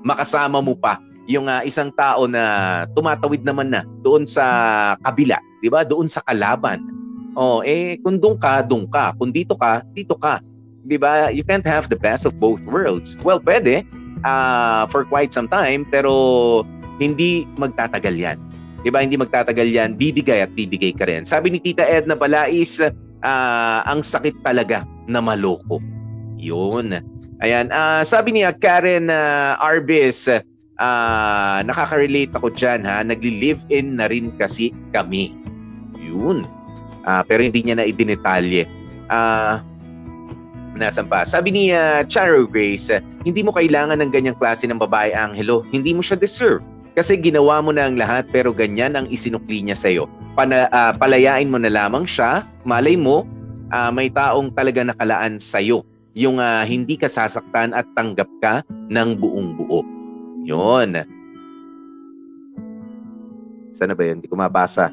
makasama 0.00 0.64
mo 0.64 0.72
pa 0.72 0.96
yung 1.30 1.46
uh, 1.46 1.62
isang 1.62 1.94
tao 1.94 2.26
na 2.26 2.82
tumatawid 2.98 3.46
naman 3.46 3.70
na 3.70 3.86
doon 4.02 4.26
sa 4.26 4.42
kabila, 5.06 5.38
'di 5.62 5.70
ba? 5.70 5.86
Doon 5.86 6.10
sa 6.10 6.26
kalaban. 6.26 6.82
Oh, 7.38 7.62
eh 7.62 7.94
kung 8.02 8.18
doon 8.18 8.34
ka, 8.34 8.66
doon 8.66 8.90
ka. 8.90 9.14
Kung 9.14 9.30
dito 9.30 9.54
ka, 9.54 9.86
dito 9.94 10.18
ka. 10.18 10.42
'Di 10.82 10.98
ba? 10.98 11.30
You 11.30 11.46
can't 11.46 11.62
have 11.62 11.86
the 11.86 11.94
best 11.94 12.26
of 12.26 12.34
both 12.42 12.66
worlds. 12.66 13.14
Well, 13.22 13.38
pwede 13.38 13.86
uh, 14.26 14.90
for 14.90 15.06
quite 15.06 15.30
some 15.30 15.46
time 15.46 15.86
pero 15.86 16.10
hindi 16.98 17.46
magtatagal 17.54 18.18
'yan. 18.18 18.38
'Di 18.82 18.90
ba? 18.90 19.06
Hindi 19.06 19.14
magtatagal 19.14 19.70
'yan. 19.70 19.94
Bibigay 19.94 20.42
at 20.42 20.50
bibigay 20.58 20.98
ka 20.98 21.06
rin. 21.06 21.22
Sabi 21.22 21.54
ni 21.54 21.62
Tita 21.62 21.86
Edna 21.86 22.18
Balais, 22.18 22.82
uh, 22.82 23.78
ang 23.86 24.02
sakit 24.02 24.42
talaga 24.42 24.82
na 25.06 25.22
maloko. 25.22 25.78
'Yun. 26.34 26.98
Ayan, 27.40 27.72
uh, 27.72 28.04
sabi 28.04 28.36
niya 28.36 28.52
Karen 28.52 29.08
uh, 29.08 29.56
Arbis, 29.56 30.28
uh, 30.80 31.60
nakaka-relate 31.62 32.32
ako 32.34 32.50
diyan 32.50 32.82
ha. 32.88 33.04
Nagli-live-in 33.04 34.00
na 34.00 34.08
rin 34.08 34.32
kasi 34.40 34.72
kami. 34.96 35.36
'Yun. 36.00 36.42
Uh, 37.04 37.22
pero 37.28 37.44
hindi 37.44 37.60
niya 37.62 37.78
na 37.78 37.86
idinetalye. 37.86 38.64
Uh, 39.12 39.60
nasan 40.76 41.08
pa? 41.08 41.24
Sabi 41.24 41.52
ni 41.52 41.64
uh, 41.72 42.04
Charo 42.08 42.48
Grace, 42.48 42.88
uh, 42.88 43.00
hindi 43.24 43.44
mo 43.44 43.52
kailangan 43.52 44.00
ng 44.00 44.10
ganyang 44.12 44.36
klase 44.36 44.64
ng 44.68 44.80
babae, 44.80 45.12
Angelo. 45.12 45.64
Hindi 45.68 45.92
mo 45.92 46.00
siya 46.00 46.16
deserve. 46.16 46.64
Kasi 46.98 47.16
ginawa 47.16 47.62
mo 47.62 47.70
na 47.70 47.86
ang 47.86 47.96
lahat 47.96 48.26
pero 48.34 48.50
ganyan 48.50 48.98
ang 48.98 49.06
isinukli 49.08 49.62
niya 49.62 49.78
sa'yo. 49.78 50.04
Pana, 50.34 50.66
uh, 50.74 50.92
palayain 50.96 51.48
mo 51.48 51.56
na 51.56 51.70
lamang 51.70 52.04
siya, 52.04 52.42
malay 52.66 52.98
mo, 52.98 53.24
uh, 53.70 53.90
may 53.94 54.10
taong 54.10 54.50
talaga 54.52 54.82
nakalaan 54.82 55.38
sa'yo. 55.38 55.86
Yung 56.18 56.42
uh, 56.42 56.66
hindi 56.66 56.98
ka 56.98 57.06
sasaktan 57.06 57.70
at 57.72 57.86
tanggap 57.94 58.26
ka 58.42 58.66
ng 58.90 59.16
buong 59.16 59.54
buo. 59.54 59.99
Yun. 60.50 60.98
Sana 63.70 63.94
ba 63.94 64.02
yun? 64.02 64.18
Hindi 64.18 64.26
ko 64.26 64.34
mabasa. 64.34 64.90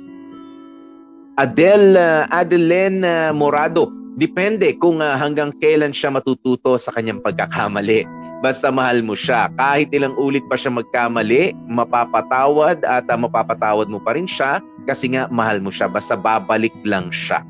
Adel 1.38 1.98
uh, 1.98 2.30
Adeline 2.30 3.02
uh, 3.02 3.34
Morado. 3.34 3.90
Depende 4.18 4.74
kung 4.78 5.02
uh, 5.02 5.18
hanggang 5.18 5.54
kailan 5.62 5.94
siya 5.94 6.14
matututo 6.14 6.78
sa 6.78 6.94
kanyang 6.94 7.22
pagkakamali. 7.22 8.06
Basta 8.42 8.70
mahal 8.70 9.02
mo 9.02 9.18
siya. 9.18 9.50
Kahit 9.58 9.90
ilang 9.94 10.14
ulit 10.18 10.46
pa 10.46 10.58
siya 10.58 10.74
magkamali, 10.74 11.58
mapapatawad 11.70 12.86
at 12.86 13.06
uh, 13.10 13.18
mapapatawad 13.18 13.90
mo 13.90 13.98
pa 14.02 14.14
rin 14.14 14.30
siya 14.30 14.62
kasi 14.86 15.14
nga 15.14 15.26
mahal 15.34 15.62
mo 15.62 15.74
siya. 15.74 15.90
Basta 15.90 16.14
babalik 16.14 16.74
lang 16.86 17.10
siya. 17.10 17.42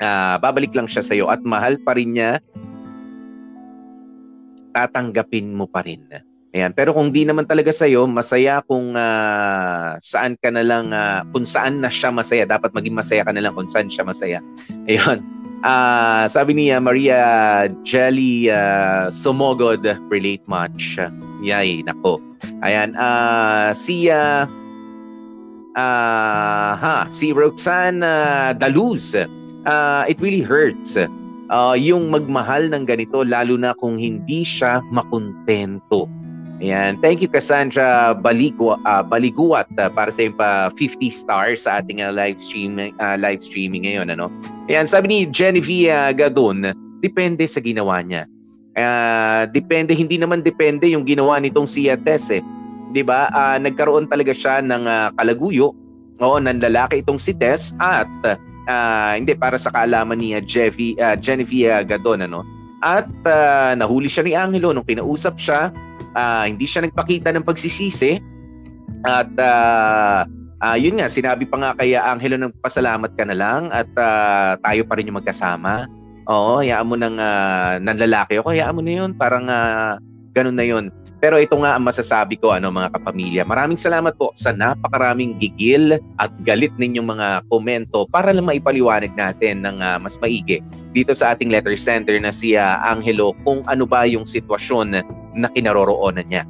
Uh, 0.00 0.36
babalik 0.40 0.72
lang 0.76 0.88
siya 0.88 1.04
sa 1.04 1.12
iyo 1.16 1.28
at 1.32 1.40
mahal 1.44 1.80
pa 1.84 1.96
rin 1.96 2.16
niya 2.16 2.42
tatanggapin 4.74 5.54
mo 5.54 5.70
pa 5.70 5.86
rin. 5.86 6.02
Ayan. 6.54 6.70
Pero 6.70 6.94
kung 6.94 7.10
di 7.10 7.26
naman 7.26 7.50
talaga 7.50 7.74
sa'yo, 7.74 8.06
masaya 8.06 8.62
kung 8.62 8.94
uh, 8.94 9.98
saan 9.98 10.38
ka 10.38 10.54
na 10.54 10.62
lang, 10.62 10.94
uh, 10.94 11.26
kung 11.34 11.42
saan 11.42 11.82
na 11.82 11.90
siya 11.90 12.14
masaya. 12.14 12.46
Dapat 12.46 12.70
maging 12.70 12.94
masaya 12.94 13.26
ka 13.26 13.34
na 13.34 13.42
lang 13.42 13.58
kung 13.58 13.66
saan 13.66 13.90
siya 13.90 14.06
masaya. 14.06 14.38
Ayun. 14.90 15.18
Uh, 15.66 16.30
sabi 16.30 16.54
niya, 16.54 16.78
Maria 16.78 17.20
Jelly 17.82 18.54
uh, 18.54 19.10
Sumogod, 19.10 19.82
relate 20.06 20.46
much. 20.46 20.94
Yay, 21.42 21.82
nako. 21.82 22.22
Ayan. 22.62 22.94
Uh, 22.94 23.74
si, 23.74 24.06
uh, 24.06 24.46
uh, 25.74 26.72
ha, 26.78 27.10
si 27.10 27.34
Roxanne 27.34 28.06
uh, 28.06 28.54
Daluz, 28.54 29.18
uh, 29.18 30.02
it 30.06 30.22
really 30.22 30.46
hurts. 30.46 30.94
Uh, 31.50 31.74
yung 31.74 32.14
magmahal 32.14 32.70
ng 32.70 32.86
ganito, 32.86 33.26
lalo 33.26 33.58
na 33.58 33.74
kung 33.74 33.98
hindi 33.98 34.46
siya 34.46 34.78
makontento 34.94 36.06
Ayan. 36.62 37.02
Thank 37.02 37.18
you 37.18 37.26
Cassandra 37.26 38.14
Baligwa, 38.14 38.78
uh, 38.86 39.02
Baliguat 39.02 39.66
uh, 39.74 39.90
para 39.90 40.14
sa 40.14 40.22
yung 40.22 40.38
pa 40.38 40.70
50 40.78 41.10
stars 41.10 41.66
sa 41.66 41.82
ating 41.82 41.98
uh, 41.98 42.14
live 42.14 42.38
stream 42.38 42.78
uh, 42.78 43.16
live 43.18 43.42
streaming 43.42 43.82
ngayon 43.82 44.14
ano. 44.14 44.30
Ayan, 44.70 44.86
sabi 44.86 45.10
ni 45.10 45.18
Genevieve 45.26 46.14
Gadon, 46.14 46.70
depende 47.02 47.42
sa 47.50 47.58
ginawa 47.58 47.98
niya. 48.06 48.30
Uh, 48.78 49.50
depende 49.50 49.94
hindi 49.94 50.18
naman 50.18 50.42
depende 50.46 50.86
yung 50.90 51.02
ginawa 51.02 51.42
nitong 51.42 51.66
si 51.66 51.90
Tess 52.06 52.30
eh. 52.30 52.42
ba? 53.02 53.26
Uh, 53.34 53.58
nagkaroon 53.58 54.06
talaga 54.06 54.30
siya 54.30 54.62
ng 54.62 54.86
uh, 54.86 55.10
kalaguyo 55.18 55.74
oo 56.22 56.38
ng 56.38 56.62
lalaki 56.62 57.02
itong 57.02 57.18
si 57.18 57.34
Tess 57.34 57.74
at 57.82 58.06
uh, 58.70 59.10
hindi 59.18 59.34
para 59.34 59.58
sa 59.58 59.74
kaalaman 59.74 60.22
ni 60.22 60.38
uh, 60.38 60.42
Jeffy, 60.42 60.94
uh, 61.02 61.18
Genevieve 61.18 61.82
Gadon 61.90 62.22
ano. 62.22 62.46
At 62.84 63.08
uh, 63.24 63.72
nahuli 63.74 64.06
siya 64.06 64.22
ni 64.22 64.32
Angelo 64.36 64.70
nung 64.70 64.86
kinausap 64.86 65.40
siya 65.40 65.72
uh, 66.14 66.44
hindi 66.48 66.64
siya 66.64 66.86
nagpakita 66.86 67.34
ng 67.34 67.44
pagsisisi. 67.44 68.18
At 69.04 69.30
uh, 69.36 70.24
uh, 70.64 70.76
yun 70.80 70.96
nga 70.96 71.12
sinabi 71.12 71.44
pa 71.44 71.60
nga 71.60 71.70
kay 71.76 71.92
Angelo 71.98 72.40
ng 72.40 72.54
pasalamat 72.64 73.12
ka 73.12 73.24
na 73.28 73.36
lang 73.36 73.68
at 73.68 73.90
uh, 74.00 74.56
tayo 74.64 74.82
pa 74.88 74.96
rin 74.96 75.10
yung 75.12 75.20
magkasama. 75.20 75.84
Oo 76.24 76.64
hayaan 76.64 76.88
mo 76.88 76.96
ng 76.96 77.20
uh, 77.20 77.76
ng 77.84 77.98
lalaki 78.00 78.40
ako 78.40 78.56
hayaan 78.56 78.76
mo 78.76 78.80
na 78.80 78.92
yun. 79.04 79.12
Parang 79.12 79.44
uh, 79.44 80.00
ganun 80.34 80.58
na 80.58 80.66
yun 80.66 80.90
pero 81.24 81.40
ito 81.40 81.56
nga 81.56 81.72
ang 81.72 81.88
masasabi 81.88 82.36
ko 82.36 82.52
ano 82.52 82.68
mga 82.68 83.00
kapamilya. 83.00 83.48
Maraming 83.48 83.80
salamat 83.80 84.12
po 84.20 84.28
sa 84.36 84.52
napakaraming 84.52 85.40
gigil 85.40 85.96
at 86.20 86.28
galit 86.44 86.68
ninyong 86.76 87.16
mga 87.16 87.48
komento 87.48 88.04
para 88.12 88.28
lang 88.28 88.44
maipaliwanag 88.44 89.08
natin 89.16 89.64
ng 89.64 89.80
uh, 89.80 89.96
mas 89.96 90.20
maigi 90.20 90.60
dito 90.92 91.16
sa 91.16 91.32
ating 91.32 91.48
letter 91.48 91.80
center 91.80 92.12
na 92.20 92.28
si 92.28 92.60
uh, 92.60 92.76
Angelo 92.84 93.32
kung 93.40 93.64
ano 93.72 93.88
ba 93.88 94.04
yung 94.04 94.28
sitwasyon 94.28 95.00
na 95.32 95.48
kinaroroonan 95.56 96.28
niya. 96.28 96.44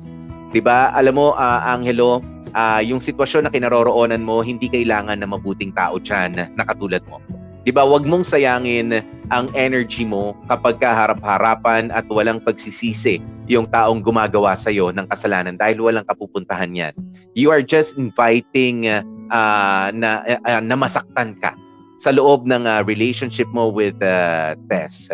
'Di 0.50 0.58
ba? 0.58 0.90
Alam 0.98 1.22
mo 1.22 1.26
uh, 1.38 1.60
Angelo, 1.70 2.18
uh, 2.58 2.82
yung 2.82 2.98
sitwasyon 2.98 3.46
na 3.46 3.54
kinaroroonan 3.54 4.26
mo 4.26 4.42
hindi 4.42 4.66
kailangan 4.66 5.22
na 5.22 5.30
mabuting 5.30 5.70
tao 5.70 6.02
diyan 6.02 6.34
na 6.34 6.62
katulad 6.66 7.06
mo. 7.06 7.22
'Di 7.64 7.72
ba? 7.72 7.88
Huwag 7.88 8.04
mong 8.04 8.28
sayangin 8.28 9.00
ang 9.32 9.48
energy 9.56 10.04
mo 10.04 10.36
kapag 10.52 10.76
kaharap-harapan 10.84 11.88
at 11.88 12.04
walang 12.12 12.44
pagsisisi 12.44 13.24
yung 13.48 13.64
taong 13.72 14.04
gumagawa 14.04 14.52
sa 14.52 14.68
iyo 14.68 14.92
ng 14.92 15.08
kasalanan 15.08 15.56
dahil 15.56 15.80
walang 15.80 16.04
kapupuntahan 16.04 16.76
'yan. 16.76 16.94
You 17.32 17.48
are 17.48 17.64
just 17.64 17.96
inviting 17.96 18.84
uh, 19.32 19.88
na 19.96 20.10
uh, 20.44 20.60
na 20.60 20.76
masaktan 20.76 21.40
ka 21.40 21.56
sa 21.96 22.12
loob 22.12 22.44
ng 22.44 22.68
uh, 22.68 22.84
relationship 22.84 23.48
mo 23.56 23.72
with 23.72 23.96
uh, 24.04 24.52
Tess. 24.68 25.08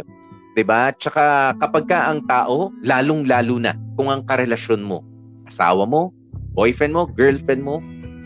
'Di 0.59 0.67
ba? 0.67 0.91
Tsaka 0.99 1.55
kapag 1.63 1.87
ka 1.87 2.11
ang 2.11 2.27
tao, 2.27 2.75
lalong-lalo 2.83 3.63
na 3.63 3.79
kung 3.95 4.11
ang 4.11 4.27
karelasyon 4.27 4.83
mo, 4.83 5.07
asawa 5.47 5.87
mo, 5.87 6.11
boyfriend 6.59 6.99
mo, 6.99 7.07
girlfriend 7.07 7.63
mo 7.63 7.79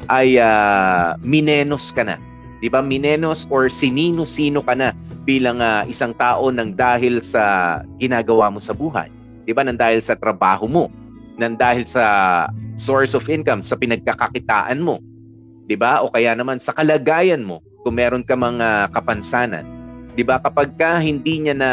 ay 0.09 0.41
uh, 0.41 1.17
minenos 1.25 1.93
ka 1.93 2.05
na 2.05 2.17
'di 2.65 2.73
ba? 2.73 2.81
Minenos 2.81 3.45
or 3.53 3.69
sinino-sino 3.69 4.65
ka 4.65 4.73
na 4.73 4.97
bilang 5.29 5.61
uh, 5.61 5.85
isang 5.85 6.17
tao 6.17 6.49
nang 6.49 6.73
dahil 6.73 7.21
sa 7.21 7.85
ginagawa 8.01 8.49
mo 8.49 8.57
sa 8.57 8.73
buhay. 8.73 9.13
'Di 9.45 9.53
ba? 9.53 9.69
Nang 9.69 9.77
dahil 9.77 10.01
sa 10.01 10.17
trabaho 10.17 10.65
mo, 10.65 10.89
nang 11.37 11.61
dahil 11.61 11.85
sa 11.85 12.49
source 12.81 13.13
of 13.13 13.29
income, 13.29 13.61
sa 13.61 13.77
pinagkakakitaan 13.77 14.81
mo. 14.81 14.97
'Di 15.69 15.77
ba? 15.77 16.01
O 16.01 16.09
kaya 16.09 16.33
naman 16.33 16.57
sa 16.57 16.73
kalagayan 16.73 17.45
mo 17.45 17.61
kung 17.85 18.01
meron 18.01 18.25
ka 18.25 18.33
mga 18.33 18.97
kapansanan. 18.97 19.69
'Di 20.17 20.25
ba? 20.25 20.41
Kapag 20.41 20.81
ka 20.81 21.05
hindi 21.05 21.45
niya 21.45 21.53
na 21.53 21.71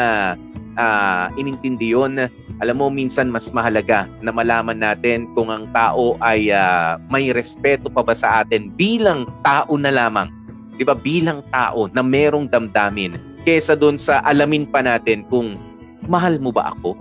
uh, 0.76 1.32
inintindi 1.40 1.96
'yon, 1.96 2.20
alam 2.60 2.76
mo 2.76 2.92
minsan 2.92 3.32
mas 3.32 3.48
mahalaga 3.48 4.04
na 4.20 4.28
malaman 4.28 4.76
natin 4.76 5.24
kung 5.32 5.48
ang 5.48 5.64
tao 5.72 6.20
ay 6.20 6.52
uh, 6.52 7.00
may 7.08 7.32
respeto 7.32 7.88
pa 7.88 8.04
ba 8.04 8.12
sa 8.12 8.44
atin 8.44 8.68
bilang 8.76 9.24
tao 9.40 9.72
na 9.80 9.88
lamang 9.88 10.28
'di 10.76 10.84
ba, 10.84 10.96
bilang 10.96 11.44
tao 11.52 11.88
na 11.92 12.00
merong 12.00 12.48
damdamin 12.48 13.16
kaysa 13.44 13.74
doon 13.74 13.98
sa 13.98 14.22
alamin 14.22 14.64
pa 14.68 14.80
natin 14.80 15.26
kung 15.28 15.58
mahal 16.06 16.38
mo 16.38 16.50
ba 16.54 16.72
ako? 16.74 16.96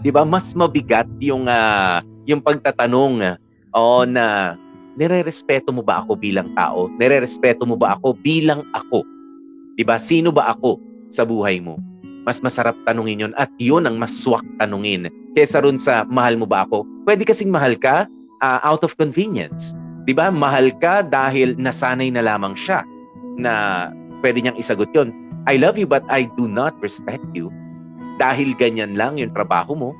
'Di 0.00 0.10
ba? 0.10 0.24
Mas 0.24 0.52
mabigat 0.56 1.06
yung 1.20 1.46
uh, 1.46 2.00
yung 2.24 2.40
pagtatanong 2.40 3.36
o 3.76 4.04
na 4.04 4.56
nirerespeto 4.98 5.70
mo 5.70 5.84
ba 5.84 6.02
ako 6.02 6.18
bilang 6.18 6.50
tao? 6.58 6.90
Nirerespeto 6.98 7.64
mo 7.64 7.78
ba 7.78 7.96
ako 7.96 8.16
bilang 8.18 8.64
ako? 8.72 9.04
'Di 9.76 9.84
ba? 9.86 9.96
Sino 10.00 10.34
ba 10.34 10.52
ako 10.52 10.80
sa 11.12 11.22
buhay 11.22 11.60
mo? 11.62 11.78
Mas 12.26 12.42
masarap 12.44 12.76
tanungin 12.84 13.24
'yon 13.28 13.34
at 13.36 13.48
'yun 13.60 13.86
ang 13.88 13.96
mas 13.96 14.12
swak 14.12 14.44
tanungin 14.60 15.08
kaysa 15.38 15.62
ron 15.62 15.78
sa 15.78 16.02
mahal 16.08 16.36
mo 16.36 16.46
ba 16.48 16.66
ako? 16.66 16.84
Pwede 17.06 17.22
kasing 17.24 17.52
mahal 17.52 17.78
ka 17.78 18.04
uh, 18.42 18.60
out 18.64 18.82
of 18.82 18.96
convenience. 18.98 19.72
'Di 20.04 20.12
ba? 20.16 20.32
Mahal 20.32 20.72
ka 20.80 21.04
dahil 21.04 21.56
nasanay 21.60 22.08
na 22.12 22.24
lamang 22.24 22.56
siya 22.56 22.84
na 23.36 23.88
pwede 24.24 24.40
niyang 24.40 24.58
isagot 24.60 24.90
'yon. 24.92 25.12
I 25.48 25.56
love 25.56 25.80
you 25.80 25.88
but 25.88 26.04
I 26.12 26.28
do 26.36 26.46
not 26.48 26.76
respect 26.84 27.24
you. 27.32 27.48
Dahil 28.20 28.52
ganyan 28.56 28.96
lang 28.96 29.16
yung 29.16 29.32
trabaho 29.32 29.72
mo 29.72 29.90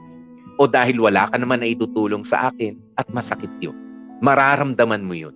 o 0.60 0.68
dahil 0.68 1.00
wala 1.00 1.24
ka 1.32 1.40
naman 1.40 1.64
na 1.64 1.68
itutulong 1.72 2.20
sa 2.20 2.52
akin 2.52 2.76
at 3.00 3.08
masakit 3.12 3.50
'yon. 3.60 3.76
Mararamdaman 4.20 5.04
mo. 5.04 5.32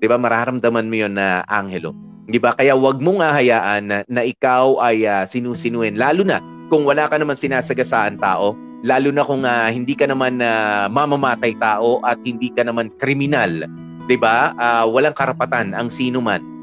'Di 0.00 0.06
ba? 0.08 0.16
Mararamdaman 0.20 0.86
mo 0.88 0.96
'yon 0.96 1.16
na 1.16 1.44
Angelo. 1.48 1.96
ba? 2.42 2.52
Kaya 2.58 2.74
wag 2.76 3.00
mong 3.00 3.22
ahayaan 3.22 3.82
na, 3.88 3.98
na 4.10 4.22
ikaw 4.26 4.82
ay 4.82 5.06
uh, 5.06 5.24
sinusinuin 5.24 5.96
lalo 5.96 6.26
na 6.26 6.42
kung 6.66 6.82
wala 6.82 7.06
ka 7.06 7.14
naman 7.16 7.38
sinasagasaan 7.38 8.18
tao, 8.18 8.58
lalo 8.82 9.08
na 9.14 9.22
kung 9.22 9.46
uh, 9.46 9.70
hindi 9.70 9.94
ka 9.94 10.10
naman 10.10 10.42
uh, 10.42 10.90
mamamatay 10.90 11.54
tao 11.62 12.02
at 12.02 12.18
hindi 12.26 12.50
ka 12.50 12.66
naman 12.66 12.90
kriminal 12.98 13.64
'di 14.06 14.16
ba? 14.18 14.54
Uh, 14.56 14.86
walang 14.90 15.14
karapatan 15.14 15.74
ang 15.74 15.90
sino 15.90 16.22
man 16.22 16.56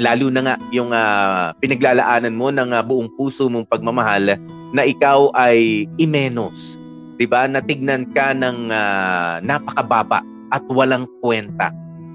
lalo 0.00 0.32
na 0.32 0.40
nga 0.40 0.54
yung 0.72 0.90
uh, 0.96 1.52
pinaglalaanan 1.60 2.32
mo 2.32 2.48
ng 2.48 2.72
uh, 2.72 2.80
buong 2.80 3.12
puso 3.20 3.46
mong 3.52 3.68
pagmamahal 3.68 4.40
na 4.72 4.82
ikaw 4.82 5.28
ay 5.36 5.84
imenos. 6.00 6.80
'Di 7.20 7.28
ba? 7.28 7.44
Natignan 7.44 8.08
ka 8.16 8.32
ng 8.32 8.72
uh, 8.72 9.44
napakababa 9.44 10.24
at 10.50 10.64
walang 10.72 11.04
kwenta. 11.20 11.68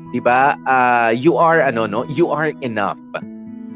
'Di 0.10 0.20
ba? 0.20 0.58
Uh, 0.66 1.14
you 1.14 1.38
are 1.38 1.62
ano 1.62 1.86
no, 1.86 2.02
you 2.10 2.34
are 2.34 2.50
enough. 2.66 2.98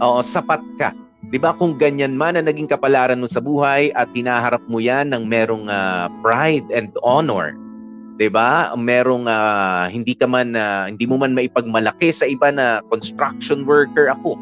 Oo, 0.02 0.25
sapat 0.25 0.60
ka. 0.82 0.89
'Di 1.30 1.38
ba? 1.38 1.54
Kung 1.54 1.78
ganyan 1.78 2.17
man 2.17 2.34
na 2.34 2.41
naging 2.41 2.65
kapalaran 2.65 3.21
mo 3.21 3.30
sa 3.30 3.38
buhay 3.38 3.93
at 3.93 4.10
tinaharap 4.17 4.65
mo 4.65 4.82
'yan 4.82 5.13
ng 5.13 5.30
merong 5.30 5.69
uh, 5.69 6.10
pride 6.25 6.65
and 6.73 6.89
honor, 7.06 7.54
'di 8.19 8.27
ba? 8.27 8.75
Merong 8.75 9.25
uh, 9.32 9.88
hindi 9.88 10.12
ka 10.13 10.27
man 10.27 10.53
uh, 10.53 10.91
hindi 10.91 11.08
mo 11.08 11.15
man 11.15 11.32
maipagmalaki 11.32 12.12
sa 12.12 12.27
iba 12.27 12.51
na 12.51 12.84
construction 12.91 13.63
worker 13.63 14.12
ako. 14.12 14.36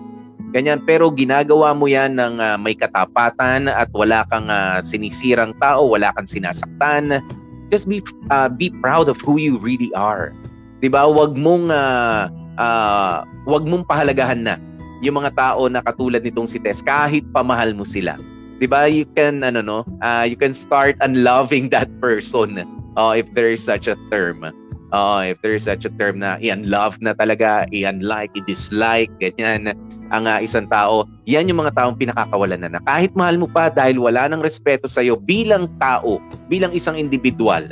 Ganyan 0.51 0.81
pero 0.81 1.13
ginagawa 1.13 1.77
mo 1.77 1.85
'yan 1.85 2.17
ng 2.17 2.41
uh, 2.41 2.57
may 2.57 2.73
katapatan 2.73 3.69
at 3.69 3.87
wala 3.93 4.25
kang 4.33 4.49
uh, 4.49 4.81
sinisirang 4.81 5.53
tao, 5.61 5.93
wala 5.93 6.09
kang 6.17 6.25
sinasaktan. 6.25 7.21
Just 7.69 7.85
be 7.85 8.01
uh, 8.33 8.49
be 8.49 8.73
proud 8.81 9.05
of 9.05 9.21
who 9.21 9.37
you 9.37 9.61
really 9.61 9.93
are. 9.93 10.33
'Di 10.81 10.89
ba? 10.89 11.05
Huwag 11.05 11.37
mong 11.37 11.69
uh, 11.69 12.33
uh, 12.57 13.21
wag 13.45 13.63
mong 13.69 13.85
pahalagahan 13.85 14.41
na 14.41 14.57
yung 15.05 15.21
mga 15.21 15.37
tao 15.37 15.69
na 15.69 15.85
katulad 15.85 16.25
nitong 16.25 16.49
si 16.49 16.57
Tess 16.57 16.81
kahit 16.81 17.21
pamahal 17.29 17.77
mo 17.77 17.85
sila. 17.85 18.17
'Di 18.57 18.65
ba? 18.65 18.89
You 18.89 19.05
can 19.13 19.45
ano 19.45 19.61
no, 19.61 19.79
uh, 20.01 20.25
you 20.25 20.39
can 20.39 20.57
start 20.57 20.97
unloving 21.05 21.69
that 21.69 21.91
person 22.01 22.65
uh, 22.97 23.13
if 23.13 23.29
there 23.37 23.53
is 23.53 23.61
such 23.61 23.87
a 23.87 23.95
term. 24.09 24.43
Uh, 24.87 25.35
if 25.35 25.37
there 25.43 25.51
is 25.51 25.67
such 25.67 25.83
a 25.83 25.91
term 25.99 26.23
na 26.23 26.39
i-unlove 26.39 26.95
na 27.03 27.11
talaga, 27.11 27.67
i-unlike, 27.75 28.31
i-dislike, 28.39 29.11
ganyan 29.19 29.75
ang 30.15 30.23
uh, 30.25 30.39
isang 30.39 30.63
tao, 30.71 31.03
yan 31.27 31.51
yung 31.51 31.59
mga 31.59 31.75
taong 31.75 31.99
pinakakawalan 31.99 32.63
na 32.63 32.71
na. 32.71 32.79
Kahit 32.87 33.11
mahal 33.11 33.35
mo 33.35 33.51
pa 33.51 33.67
dahil 33.67 33.99
wala 33.99 34.31
ng 34.31 34.39
respeto 34.39 34.87
sa'yo 34.87 35.19
bilang 35.19 35.67
tao, 35.77 36.23
bilang 36.47 36.71
isang 36.71 36.95
individual, 36.95 37.67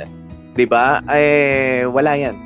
di 0.52 0.68
ba? 0.68 1.00
Eh, 1.08 1.88
wala 1.88 2.20
yan. 2.20 2.36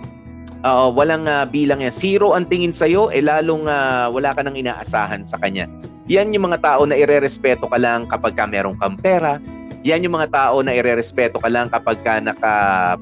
Uh, 0.62 0.92
walang 0.92 1.26
uh, 1.26 1.48
bilang 1.50 1.82
yan. 1.82 1.90
Zero 1.90 2.38
ang 2.38 2.46
tingin 2.46 2.70
sa'yo, 2.70 3.10
eh 3.10 3.24
lalong 3.24 3.66
uh, 3.66 4.06
wala 4.06 4.30
ka 4.38 4.46
nang 4.46 4.54
inaasahan 4.54 5.26
sa 5.26 5.34
kanya. 5.42 5.66
Yan 6.10 6.34
yung 6.34 6.50
mga 6.50 6.58
tao 6.58 6.82
na 6.90 6.98
irerespeto 6.98 7.70
ka 7.70 7.78
lang 7.78 8.10
kapag 8.10 8.34
ka 8.34 8.42
merong 8.42 8.74
kang 8.82 8.98
pera, 8.98 9.38
yan 9.86 10.02
yung 10.02 10.18
mga 10.18 10.34
tao 10.34 10.58
na 10.58 10.74
irerespeto 10.74 11.38
ka 11.38 11.46
lang 11.46 11.70
kapag 11.70 12.02
ka 12.02 12.18
naka 12.18 12.52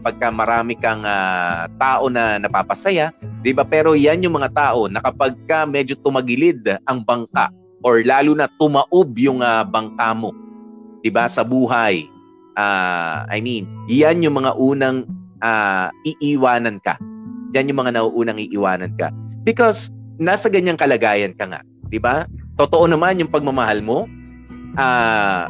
pagka 0.04 0.28
marami 0.28 0.76
kang 0.76 1.02
uh, 1.08 1.66
tao 1.80 2.12
na 2.12 2.36
napapasaya, 2.36 3.08
'di 3.40 3.56
ba? 3.56 3.64
Pero 3.64 3.96
yan 3.96 4.20
yung 4.20 4.36
mga 4.36 4.52
tao 4.52 4.92
na 4.92 5.00
kapag 5.00 5.34
ka 5.48 5.64
medyo 5.64 5.96
tumagilid 5.98 6.60
ang 6.84 7.00
bangka 7.00 7.48
or 7.80 8.04
lalo 8.04 8.36
na 8.36 8.44
tumaob 8.60 9.10
yung 9.16 9.40
uh, 9.40 9.64
bangka 9.64 10.12
mo, 10.12 10.36
'di 11.00 11.08
ba? 11.08 11.26
Sa 11.32 11.42
buhay. 11.42 12.04
Uh, 12.60 13.24
I 13.32 13.40
mean, 13.40 13.64
yan 13.88 14.20
yung 14.20 14.36
mga 14.36 14.52
unang 14.60 15.08
uh, 15.40 15.88
iiwanan 16.04 16.76
ka. 16.84 17.00
Yan 17.56 17.72
yung 17.72 17.80
mga 17.80 17.96
nauunang 17.96 18.36
iiwanan 18.36 18.92
ka. 19.00 19.08
Because 19.48 19.88
nasa 20.20 20.52
ganyang 20.52 20.76
kalagayan 20.76 21.32
ka 21.32 21.48
nga, 21.48 21.64
'di 21.88 21.98
ba? 21.98 22.28
Totoo 22.58 22.90
naman 22.90 23.22
yung 23.22 23.30
pagmamahal 23.30 23.78
mo. 23.86 24.10
Uh, 24.74 25.46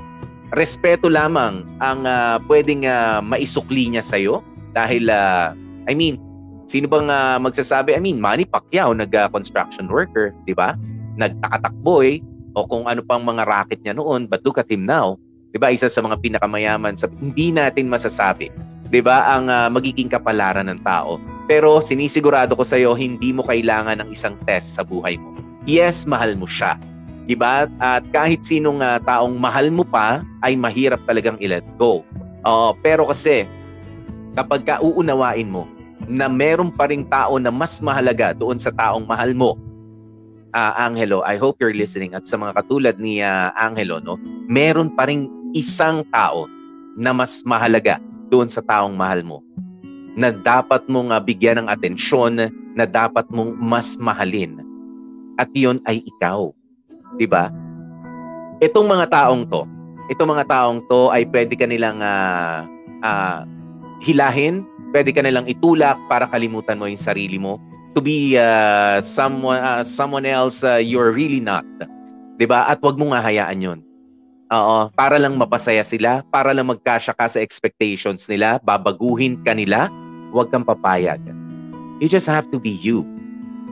respeto 0.52 1.08
lamang 1.08 1.64
ang 1.80 2.04
uh, 2.04 2.36
pwedeng 2.52 2.84
uh, 2.84 3.24
maisukli 3.24 3.88
niya 3.88 4.04
sa'yo. 4.04 4.44
Dahil 4.76 5.08
uh, 5.08 5.56
I 5.88 5.96
mean 5.96 6.20
sino 6.68 6.84
bang 6.84 7.08
uh, 7.08 7.40
magsasabi? 7.40 7.96
I 7.96 8.00
mean 8.04 8.20
Manny 8.20 8.44
Pacquiao 8.44 8.92
nag-construction 8.92 9.88
uh, 9.88 9.92
worker 9.92 10.36
di 10.44 10.52
ba? 10.52 10.76
Nagtakatakboy 11.16 12.20
o 12.52 12.68
kung 12.68 12.84
ano 12.84 13.00
pang 13.00 13.24
mga 13.24 13.48
racket 13.48 13.80
niya 13.88 13.96
noon 13.96 14.28
but 14.28 14.44
look 14.44 14.60
at 14.60 14.68
him 14.68 14.84
now. 14.84 15.16
Di 15.48 15.56
ba? 15.56 15.72
Isa 15.72 15.88
sa 15.88 16.04
mga 16.04 16.20
pinakamayaman 16.20 16.92
sa 17.00 17.08
hindi 17.24 17.48
natin 17.48 17.88
masasabi 17.88 18.52
di 18.92 19.00
ba? 19.00 19.32
Ang 19.32 19.48
uh, 19.48 19.72
magiging 19.72 20.12
kapalaran 20.12 20.68
ng 20.68 20.84
tao. 20.84 21.16
Pero 21.48 21.80
sinisigurado 21.80 22.52
ko 22.52 22.68
sa 22.68 22.76
iyo 22.76 22.92
hindi 22.92 23.32
mo 23.32 23.40
kailangan 23.48 24.04
ng 24.04 24.12
isang 24.12 24.36
test 24.44 24.76
sa 24.76 24.84
buhay 24.84 25.16
mo. 25.16 25.32
Yes 25.64 26.04
mahal 26.04 26.36
mo 26.36 26.44
siya 26.44 26.76
'di 27.28 27.36
ba? 27.36 27.68
At 27.76 28.08
kahit 28.08 28.40
sinong 28.42 28.80
uh, 28.80 28.96
taong 29.04 29.36
mahal 29.36 29.68
mo 29.68 29.84
pa 29.84 30.24
ay 30.40 30.56
mahirap 30.56 31.04
talagang 31.04 31.36
i-let 31.44 31.62
go. 31.76 32.00
Uh, 32.48 32.72
pero 32.80 33.04
kasi 33.04 33.44
kapag 34.32 34.64
ka 34.64 34.80
uunawain 34.80 35.52
mo 35.52 35.68
na 36.08 36.24
meron 36.24 36.72
pa 36.72 36.88
ring 36.88 37.04
tao 37.04 37.36
na 37.36 37.52
mas 37.52 37.84
mahalaga 37.84 38.32
doon 38.32 38.56
sa 38.56 38.72
taong 38.72 39.04
mahal 39.04 39.36
mo, 39.36 39.60
uh, 40.56 40.72
Angelo, 40.80 41.20
I 41.28 41.36
hope 41.36 41.60
you're 41.60 41.76
listening 41.76 42.16
at 42.16 42.24
sa 42.24 42.40
mga 42.40 42.64
katulad 42.64 42.96
ni 42.96 43.20
uh, 43.20 43.52
Angelo, 43.60 44.00
no, 44.00 44.16
meron 44.48 44.88
pa 44.96 45.04
ring 45.04 45.28
isang 45.52 46.00
tao 46.08 46.48
na 46.96 47.12
mas 47.12 47.44
mahalaga 47.44 48.00
doon 48.32 48.48
sa 48.48 48.64
taong 48.64 48.96
mahal 48.96 49.20
mo 49.20 49.44
na 50.18 50.34
dapat 50.34 50.82
mong 50.90 51.14
uh, 51.14 51.22
bigyan 51.22 51.62
ng 51.62 51.68
atensyon, 51.70 52.50
na 52.74 52.84
dapat 52.86 53.22
mong 53.30 53.54
mas 53.54 53.94
mahalin. 54.02 54.58
At 55.38 55.46
iyon 55.54 55.78
ay 55.86 56.02
ikaw. 56.02 56.50
'Di 57.16 57.26
ba? 57.30 57.48
Itong 58.60 58.84
mga 58.84 59.08
taong 59.08 59.48
'to, 59.48 59.64
itong 60.12 60.34
mga 60.34 60.44
taong 60.50 60.84
'to 60.90 61.08
ay 61.14 61.24
pwede 61.32 61.54
ka 61.56 61.64
nilang 61.64 62.04
uh, 62.04 62.68
uh, 63.06 63.46
hilahin, 64.04 64.66
pwede 64.92 65.14
ka 65.14 65.24
nilang 65.24 65.48
itulak 65.48 65.96
para 66.12 66.28
kalimutan 66.28 66.76
mo 66.76 66.84
yung 66.84 67.00
sarili 67.00 67.40
mo 67.40 67.56
to 67.98 68.00
be 68.04 68.38
uh, 68.38 69.00
someone 69.00 69.58
uh, 69.58 69.82
someone 69.82 70.22
else 70.22 70.62
uh, 70.62 70.78
you're 70.78 71.10
really 71.10 71.40
not. 71.40 71.64
'Di 72.38 72.46
ba? 72.46 72.68
At 72.70 72.78
'wag 72.78 72.94
mo 72.94 73.10
nga 73.10 73.18
hayaan 73.18 73.58
'yon. 73.58 73.80
Oo, 74.48 74.88
para 74.96 75.20
lang 75.20 75.36
mapasaya 75.36 75.84
sila, 75.84 76.24
para 76.32 76.56
lang 76.56 76.72
magkasya 76.72 77.12
ka 77.12 77.28
sa 77.28 77.42
expectations 77.42 78.24
nila, 78.32 78.56
babaguhin 78.64 79.36
ka 79.44 79.52
nila, 79.52 79.92
'wag 80.32 80.48
kang 80.54 80.64
papayag. 80.64 81.20
You 81.98 82.06
just 82.06 82.30
have 82.30 82.48
to 82.54 82.62
be 82.62 82.78
you. 82.78 83.02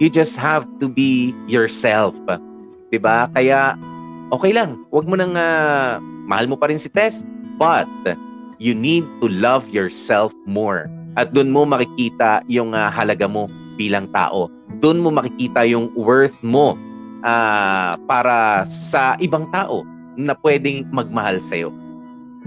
You 0.03 0.12
just 0.12 0.37
have 0.37 0.66
to 0.83 0.90
be 0.90 1.33
yourself. 1.49 2.12
'Di 2.90 2.99
ba? 3.01 3.31
Kaya 3.35 3.75
okay 4.31 4.53
lang. 4.55 4.83
Huwag 4.90 5.07
mo 5.07 5.14
nang 5.18 5.35
uh, 5.35 5.99
mahal 6.27 6.51
mo 6.51 6.57
pa 6.59 6.70
rin 6.70 6.81
si 6.81 6.90
Tess, 6.90 7.22
but 7.59 7.88
you 8.59 8.75
need 8.75 9.05
to 9.22 9.27
love 9.29 9.66
yourself 9.70 10.33
more. 10.49 10.90
At 11.16 11.33
doon 11.33 11.49
mo 11.49 11.64
makikita 11.64 12.44
yung 12.51 12.77
uh, 12.77 12.92
halaga 12.92 13.25
mo 13.25 13.49
bilang 13.81 14.09
tao. 14.12 14.53
Doon 14.85 15.01
mo 15.01 15.09
makikita 15.12 15.64
yung 15.64 15.88
worth 15.96 16.37
mo 16.44 16.77
uh, 17.25 17.96
para 18.05 18.68
sa 18.68 19.16
ibang 19.20 19.49
tao 19.53 19.85
na 20.16 20.37
pwedeng 20.44 20.88
magmahal 20.92 21.40
sa 21.40 21.57
iyo. 21.61 21.70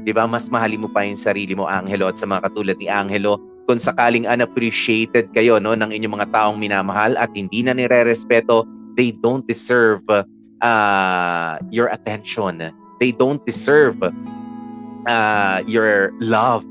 'Di 0.05 0.13
ba? 0.13 0.25
Mas 0.25 0.49
mahalin 0.49 0.85
mo 0.85 0.89
pa 0.89 1.05
yung 1.05 1.19
sarili 1.19 1.53
mo, 1.53 1.69
Angelo, 1.69 2.09
at 2.09 2.17
sa 2.17 2.25
mga 2.25 2.49
katulad 2.49 2.77
ni 2.77 2.87
Angelo, 2.89 3.37
kung 3.69 3.77
sakaling 3.77 4.25
unappreciated 4.25 5.29
kayo 5.29 5.61
no 5.61 5.77
ng 5.77 5.93
inyong 5.93 6.17
mga 6.17 6.29
taong 6.33 6.57
minamahal 6.57 7.13
at 7.21 7.29
hindi 7.37 7.61
na 7.61 7.77
nire-respeto 7.77 8.65
they 8.99 9.15
don't 9.15 9.47
deserve 9.47 10.03
uh, 10.11 11.55
your 11.71 11.87
attention. 11.87 12.59
They 12.99 13.15
don't 13.15 13.39
deserve 13.47 14.03
uh, 14.03 15.57
your 15.63 16.11
love. 16.19 16.67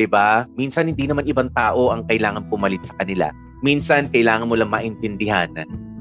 'Di 0.00 0.08
ba? 0.08 0.48
Minsan 0.56 0.88
hindi 0.88 1.04
naman 1.04 1.28
ibang 1.28 1.52
tao 1.52 1.92
ang 1.92 2.08
kailangan 2.08 2.48
pumalit 2.48 2.88
sa 2.88 2.96
kanila. 2.96 3.28
Minsan 3.60 4.08
kailangan 4.08 4.48
mo 4.48 4.56
lang 4.56 4.72
maintindihan 4.72 5.52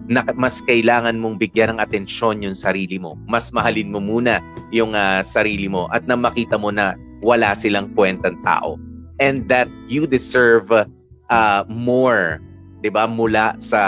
na 0.08 0.24
mas 0.40 0.64
kailangan 0.64 1.20
mong 1.20 1.36
bigyan 1.36 1.76
ng 1.76 1.80
atensyon 1.84 2.40
yung 2.40 2.56
sarili 2.56 2.96
mo. 2.96 3.20
Mas 3.28 3.52
mahalin 3.52 3.92
mo 3.92 4.00
muna 4.00 4.40
yung 4.72 4.96
uh, 4.96 5.20
sarili 5.20 5.68
mo 5.68 5.92
at 5.92 6.08
na 6.08 6.16
makita 6.16 6.56
mo 6.56 6.72
na 6.72 6.96
wala 7.22 7.52
silang 7.52 7.92
kwentang 7.92 8.40
tao. 8.48 8.80
And 9.22 9.46
that 9.52 9.70
you 9.92 10.08
deserve 10.08 10.72
uh, 10.72 11.62
more, 11.68 12.40
'di 12.80 12.90
ba? 12.96 13.06
Mula 13.06 13.60
sa 13.60 13.82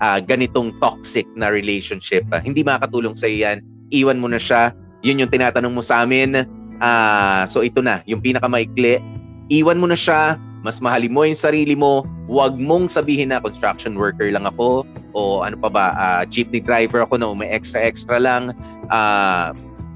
uh, 0.00 0.18
ganitong 0.18 0.74
toxic 0.82 1.28
na 1.36 1.50
relationship. 1.52 2.24
Uh, 2.32 2.42
hindi 2.42 2.64
makakatulong 2.66 3.14
sa 3.14 3.28
yan. 3.30 3.62
Iwan 3.94 4.18
mo 4.18 4.30
na 4.30 4.40
siya. 4.40 4.74
Yun 5.04 5.22
yung 5.22 5.30
tinatanong 5.30 5.74
mo 5.74 5.82
sa 5.84 6.02
amin. 6.02 6.46
Uh, 6.80 7.42
so 7.46 7.60
ito 7.60 7.84
na, 7.84 8.00
yung 8.08 8.24
pinakamaikli. 8.24 8.98
Iwan 9.52 9.78
mo 9.78 9.86
na 9.86 9.98
siya. 9.98 10.40
Mas 10.64 10.80
mahalin 10.80 11.12
mo 11.12 11.28
yung 11.28 11.36
sarili 11.36 11.76
mo. 11.76 12.08
Huwag 12.24 12.56
mong 12.56 12.88
sabihin 12.88 13.28
na 13.28 13.38
construction 13.44 14.00
worker 14.00 14.32
lang 14.32 14.48
ako 14.48 14.88
o 15.12 15.44
ano 15.44 15.60
pa 15.60 15.68
ba, 15.68 15.84
uh, 15.92 16.22
jeepney 16.24 16.64
driver 16.64 17.04
ako 17.04 17.20
na 17.20 17.28
may 17.36 17.52
extra-extra 17.52 18.16
lang. 18.16 18.56
Uh, 18.88 19.52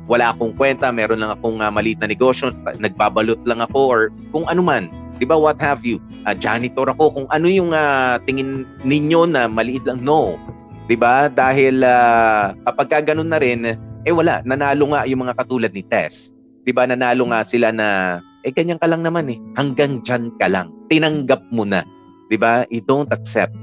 wala 0.08 0.32
akong 0.32 0.56
kwenta, 0.56 0.88
meron 0.92 1.20
lang 1.20 1.32
akong 1.32 1.60
uh, 1.60 1.72
maliit 1.72 2.00
na 2.00 2.08
negosyo, 2.08 2.52
nagbabalot 2.80 3.40
lang 3.44 3.60
ako 3.60 3.80
or 3.88 4.00
kung 4.32 4.48
ano 4.48 4.64
man 4.64 4.88
'Di 5.18 5.26
ba? 5.26 5.34
What 5.34 5.58
have 5.58 5.82
you? 5.82 5.98
Uh, 6.22 6.32
janitor 6.38 6.86
ako 6.86 7.10
kung 7.10 7.28
ano 7.34 7.50
yung 7.50 7.74
uh, 7.74 8.22
tingin 8.22 8.62
ninyo 8.86 9.26
na 9.26 9.50
maliit 9.50 9.82
lang. 9.84 10.00
No. 10.06 10.38
'Di 10.86 10.94
ba? 10.94 11.26
Dahil 11.26 11.82
uh, 11.82 12.54
kapag 12.64 12.88
ka 12.88 12.98
ganun 13.12 13.28
na 13.28 13.42
rin, 13.42 13.74
eh 14.06 14.14
wala, 14.14 14.40
nanalo 14.46 14.94
nga 14.94 15.04
yung 15.04 15.26
mga 15.26 15.36
katulad 15.36 15.74
ni 15.74 15.82
Tess. 15.82 16.30
'Di 16.62 16.70
ba? 16.70 16.86
Nanalo 16.86 17.26
nga 17.34 17.42
sila 17.42 17.74
na 17.74 18.18
eh 18.46 18.54
ganyan 18.54 18.78
ka 18.78 18.86
lang 18.86 19.02
naman 19.02 19.26
eh. 19.26 19.38
Hanggang 19.58 20.00
diyan 20.06 20.38
ka 20.38 20.46
lang. 20.46 20.70
Tinanggap 20.86 21.42
mo 21.50 21.66
na. 21.66 21.82
'Di 22.30 22.38
ba? 22.38 22.62
You 22.70 22.80
don't 22.86 23.10
accept 23.10 23.58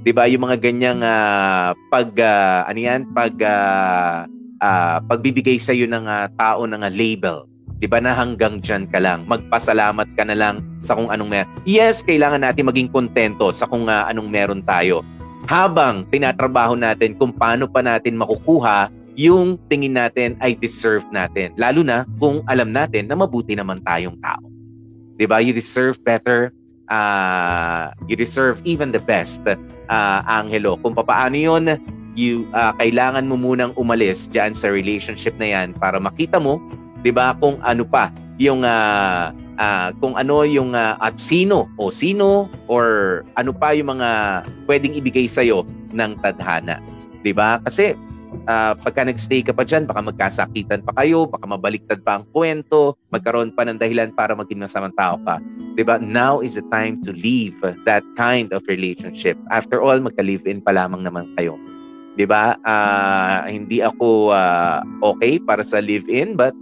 'Di 0.00 0.12
ba? 0.16 0.24
Yung 0.30 0.48
mga 0.48 0.56
ganyang 0.64 1.00
ah, 1.04 1.76
pag 1.92 2.08
ah, 2.22 2.64
ano 2.64 2.78
yan? 2.80 3.10
Pag 3.12 3.34
ah, 3.44 4.24
ah, 4.64 4.98
pagbibigay 5.04 5.60
sa 5.60 5.76
iyo 5.76 5.84
ng 5.84 6.06
ah, 6.08 6.28
tao 6.40 6.64
ng 6.64 6.80
ah, 6.80 6.92
label. 6.92 7.49
'Di 7.80 7.88
ba 7.88 7.96
na 7.98 8.12
hanggang 8.12 8.60
diyan 8.60 8.92
ka 8.92 9.00
lang. 9.00 9.24
Magpasalamat 9.24 10.12
ka 10.12 10.28
na 10.28 10.36
lang 10.36 10.60
sa 10.84 10.92
kung 10.92 11.08
anong 11.08 11.32
meron. 11.32 11.50
Yes, 11.64 12.04
kailangan 12.04 12.44
natin 12.44 12.68
maging 12.68 12.92
kontento 12.92 13.48
sa 13.56 13.64
kung 13.64 13.88
ah, 13.88 14.04
anong 14.12 14.28
meron 14.28 14.60
tayo. 14.60 15.00
Habang 15.48 16.04
tinatrabaho 16.12 16.76
natin 16.76 17.16
kung 17.16 17.32
paano 17.32 17.64
pa 17.64 17.80
natin 17.80 18.20
makukuha 18.20 18.92
yung 19.16 19.56
tingin 19.72 19.96
natin 19.96 20.36
ay 20.44 20.54
deserve 20.54 21.02
natin. 21.10 21.56
Lalo 21.56 21.80
na 21.80 22.04
kung 22.20 22.44
alam 22.46 22.70
natin 22.70 23.08
na 23.08 23.16
mabuti 23.16 23.56
naman 23.56 23.80
tayong 23.82 24.20
tao. 24.20 24.44
'Di 25.16 25.24
ba? 25.24 25.40
You 25.40 25.56
deserve 25.56 25.96
better. 26.04 26.52
Uh, 26.90 27.94
you 28.10 28.18
deserve 28.18 28.58
even 28.66 28.90
the 28.90 28.98
best, 28.98 29.38
uh, 29.46 30.20
Angelo. 30.26 30.74
Kung 30.84 30.92
papaano 30.92 31.38
'yon, 31.38 31.80
you 32.18 32.50
uh, 32.52 32.74
kailangan 32.82 33.30
mo 33.30 33.38
munang 33.38 33.70
umalis 33.78 34.26
diyan 34.26 34.52
sa 34.52 34.68
relationship 34.68 35.32
na 35.38 35.54
'yan 35.54 35.72
para 35.78 36.02
makita 36.02 36.42
mo, 36.42 36.58
'di 37.02 37.10
ba, 37.12 37.36
kung 37.38 37.60
ano 37.64 37.84
pa 37.84 38.12
yung 38.40 38.64
uh, 38.64 39.32
uh, 39.60 39.88
kung 40.00 40.16
ano 40.16 40.42
yung 40.48 40.72
uh, 40.72 40.96
at 41.00 41.20
sino 41.20 41.68
o 41.76 41.92
sino 41.92 42.48
or 42.72 43.20
ano 43.36 43.52
pa 43.52 43.76
yung 43.76 44.00
mga 44.00 44.42
pwedeng 44.64 44.96
ibigay 44.96 45.28
sa 45.28 45.44
iyo 45.44 45.68
ng 45.92 46.16
tadhana. 46.24 46.80
'Di 47.20 47.36
ba? 47.36 47.60
Kasi 47.64 47.92
uh, 48.48 48.72
pagka 48.78 49.04
nagstay 49.04 49.44
ka 49.44 49.52
pa 49.52 49.66
dyan, 49.66 49.84
baka 49.84 50.00
magkasakitan 50.00 50.80
pa 50.86 50.92
kayo, 51.02 51.28
baka 51.28 51.44
mabaliktad 51.44 52.00
pa 52.00 52.20
ang 52.20 52.24
kwento, 52.32 52.96
magkaroon 53.12 53.52
pa 53.52 53.66
ng 53.66 53.76
dahilan 53.76 54.14
para 54.14 54.32
maging 54.32 54.62
masamang 54.62 54.94
tao 54.96 55.20
ka. 55.26 55.36
Diba? 55.78 56.02
Now 56.02 56.42
is 56.42 56.58
the 56.58 56.66
time 56.68 57.00
to 57.06 57.14
leave 57.14 57.56
that 57.86 58.04
kind 58.18 58.50
of 58.52 58.66
relationship. 58.66 59.38
After 59.54 59.80
all, 59.80 59.96
magka-live-in 60.02 60.60
pa 60.60 60.74
lamang 60.74 61.06
naman 61.06 61.30
kayo. 61.38 61.56
'Di 62.18 62.26
ba? 62.26 62.58
Uh, 62.66 63.46
hindi 63.48 63.80
ako 63.80 64.34
uh, 64.34 64.82
okay 65.00 65.38
para 65.40 65.62
sa 65.62 65.78
live-in 65.78 66.34
but 66.34 66.52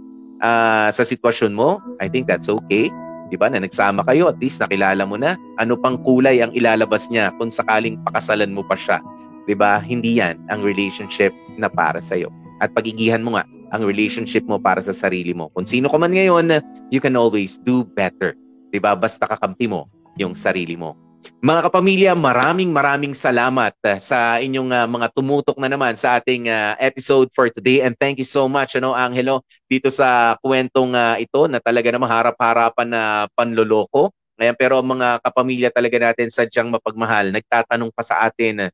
uh, 0.41 0.89
sa 0.91 1.03
sitwasyon 1.03 1.53
mo, 1.55 1.79
I 2.03 2.07
think 2.11 2.27
that's 2.27 2.49
okay. 2.49 2.91
'Di 3.29 3.37
ba? 3.37 3.47
Na 3.47 3.61
nagsama 3.61 4.01
kayo, 4.09 4.27
at 4.27 4.41
least 4.41 4.59
nakilala 4.59 5.05
mo 5.05 5.15
na 5.15 5.37
ano 5.61 5.77
pang 5.77 6.01
kulay 6.01 6.41
ang 6.41 6.49
ilalabas 6.57 7.07
niya 7.13 7.29
kung 7.37 7.53
sakaling 7.53 8.01
pakasalan 8.09 8.51
mo 8.51 8.65
pa 8.65 8.73
siya. 8.73 8.97
'di 9.45 9.55
ba? 9.55 9.77
Hindi 9.79 10.17
'yan 10.17 10.41
ang 10.49 10.65
relationship 10.65 11.31
na 11.55 11.69
para 11.69 12.01
sa 12.01 12.17
iyo. 12.17 12.33
At 12.59 12.73
pagigihan 12.73 13.21
mo 13.23 13.37
nga 13.37 13.45
ang 13.69 13.85
relationship 13.85 14.43
mo 14.49 14.57
para 14.57 14.81
sa 14.81 14.91
sarili 14.91 15.31
mo. 15.31 15.53
Kung 15.53 15.63
sino 15.63 15.87
ka 15.93 15.97
man 16.01 16.11
ngayon, 16.11 16.49
you 16.89 16.97
can 16.97 17.13
always 17.13 17.61
do 17.61 17.85
better. 17.93 18.33
'Di 18.73 18.81
ba? 18.81 18.97
Basta 18.97 19.29
kakampi 19.29 19.69
mo 19.69 19.85
yung 20.17 20.33
sarili 20.33 20.75
mo. 20.75 20.97
Mga 21.39 21.71
kapamilya, 21.71 22.11
maraming 22.19 22.75
maraming 22.75 23.15
salamat 23.15 23.71
uh, 23.87 23.95
sa 23.95 24.43
inyong 24.43 24.75
uh, 24.75 24.87
mga 24.91 25.07
tumutok 25.15 25.55
na 25.55 25.71
naman 25.71 25.95
sa 25.95 26.19
ating 26.19 26.51
uh, 26.51 26.75
episode 26.83 27.31
for 27.31 27.47
today 27.47 27.79
and 27.79 27.95
thank 27.95 28.19
you 28.19 28.27
so 28.27 28.51
much 28.51 28.75
ano 28.75 28.91
Angelo 28.91 29.47
dito 29.71 29.87
sa 29.87 30.35
kwentong 30.43 30.91
uh, 30.91 31.15
ito 31.15 31.47
na 31.47 31.63
talaga 31.63 31.87
namang 31.95 32.11
harap-harapan 32.11 32.87
na 32.91 33.01
panloloko. 33.39 34.11
Ngayon 34.35 34.55
pero 34.59 34.83
mga 34.83 35.23
kapamilya 35.23 35.69
talaga 35.71 36.11
natin 36.11 36.27
sadyang 36.27 36.71
mapagmahal. 36.71 37.31
Nagtatanong 37.31 37.91
pa 37.95 38.03
sa 38.03 38.27
atin 38.27 38.71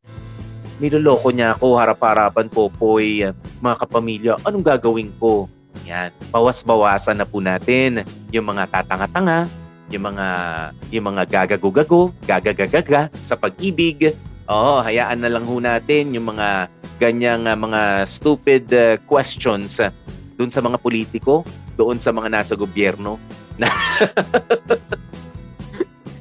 niloloko 0.79 1.31
niya 1.31 1.55
ako 1.55 1.79
harap-harapan 1.79 2.47
po 2.51 2.67
po'y 2.67 3.23
mga 3.63 3.75
kapamilya, 3.87 4.33
anong 4.43 4.65
gagawin 4.65 5.09
ko? 5.21 5.47
Yan, 5.87 6.11
bawas-bawasan 6.31 7.19
na 7.19 7.27
po 7.27 7.39
natin 7.39 8.03
yung 8.31 8.47
mga 8.47 8.67
tatanga-tanga, 8.71 9.47
yung 9.93 10.13
mga 10.13 10.27
yung 10.89 11.05
mga 11.13 11.23
gagago-gago, 11.29 12.09
gagagagaga 12.25 13.09
sa 13.21 13.37
pag-ibig. 13.37 14.13
Oo, 14.45 14.81
hayaan 14.81 15.25
na 15.25 15.29
lang 15.29 15.45
ho 15.45 15.57
natin 15.57 16.13
yung 16.13 16.37
mga 16.37 16.69
ganyang 17.01 17.49
uh, 17.49 17.57
mga 17.57 18.05
stupid 18.05 18.65
uh, 18.73 18.95
questions 19.09 19.81
uh, 19.81 19.89
doon 20.37 20.53
sa 20.53 20.61
mga 20.61 20.77
politiko, 20.79 21.41
doon 21.75 21.97
sa 21.97 22.13
mga 22.13 22.29
nasa 22.29 22.53
gobyerno 22.53 23.17
na, 23.61 23.69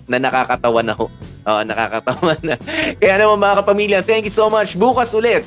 na 0.09 0.16
nakakatawa 0.20 0.81
na 0.81 0.94
ho. 0.96 1.07
Oo, 1.44 1.61
nakakatawa 1.68 2.33
na. 2.40 2.57
Kaya 2.96 3.20
naman 3.20 3.44
mga 3.44 3.57
kapamilya, 3.61 3.98
thank 4.00 4.24
you 4.24 4.33
so 4.33 4.48
much. 4.48 4.72
Bukas 4.81 5.12
ulit, 5.12 5.44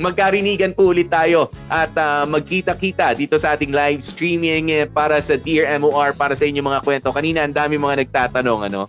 magkarinigan 0.00 0.72
po 0.72 0.90
ulit 0.90 1.12
tayo 1.12 1.52
at 1.68 1.92
uh, 1.94 2.24
magkita-kita 2.24 3.12
dito 3.14 3.36
sa 3.36 3.54
ating 3.54 3.70
live 3.70 4.00
streaming 4.00 4.72
eh, 4.72 4.88
para 4.88 5.20
sa 5.20 5.36
Dear 5.36 5.68
MOR, 5.76 6.16
para 6.16 6.32
sa 6.32 6.48
inyong 6.48 6.72
mga 6.72 6.80
kwento. 6.82 7.08
Kanina, 7.12 7.44
ang 7.44 7.52
dami 7.52 7.76
mga 7.76 8.08
nagtatanong, 8.08 8.72
ano? 8.72 8.88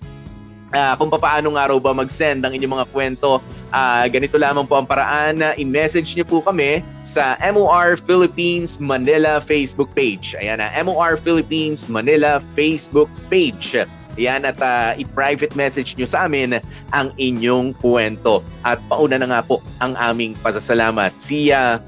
Uh, 0.72 0.96
kung 0.96 1.12
paano 1.12 1.60
nga 1.60 1.68
raw 1.68 1.76
ba 1.84 1.92
mag-send 1.92 2.48
ang 2.48 2.56
inyong 2.56 2.80
mga 2.80 2.88
kwento. 2.96 3.44
Uh, 3.76 4.08
ganito 4.08 4.40
lamang 4.40 4.64
po 4.64 4.80
ang 4.80 4.88
paraan. 4.88 5.44
Uh, 5.44 5.52
i-message 5.60 6.16
niyo 6.16 6.24
po 6.24 6.40
kami 6.40 6.80
sa 7.04 7.36
MOR 7.44 8.00
Philippines 8.00 8.80
Manila 8.80 9.44
Facebook 9.44 9.92
page. 9.92 10.32
Ayan 10.40 10.64
na, 10.64 10.72
MOR 10.80 11.20
Philippines 11.20 11.92
Manila 11.92 12.40
Facebook 12.56 13.12
page. 13.28 13.76
Yan 14.20 14.44
at 14.44 14.60
uh, 14.60 14.92
i-private 15.00 15.56
message 15.56 15.96
nyo 15.96 16.08
sa 16.08 16.28
amin 16.28 16.60
ang 16.92 17.16
inyong 17.16 17.76
kwento. 17.80 18.44
At 18.68 18.84
pauna 18.92 19.20
na 19.22 19.28
nga 19.32 19.42
po 19.46 19.64
ang 19.80 19.96
aming 19.96 20.36
pasasalamat. 20.44 21.16
Si, 21.22 21.52
uh, 21.52 21.80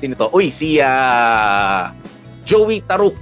sino 0.00 0.16
to? 0.16 0.28
Uy, 0.36 0.52
si 0.52 0.80
uh, 0.80 1.92
Joey 2.44 2.84
Taruk. 2.84 3.16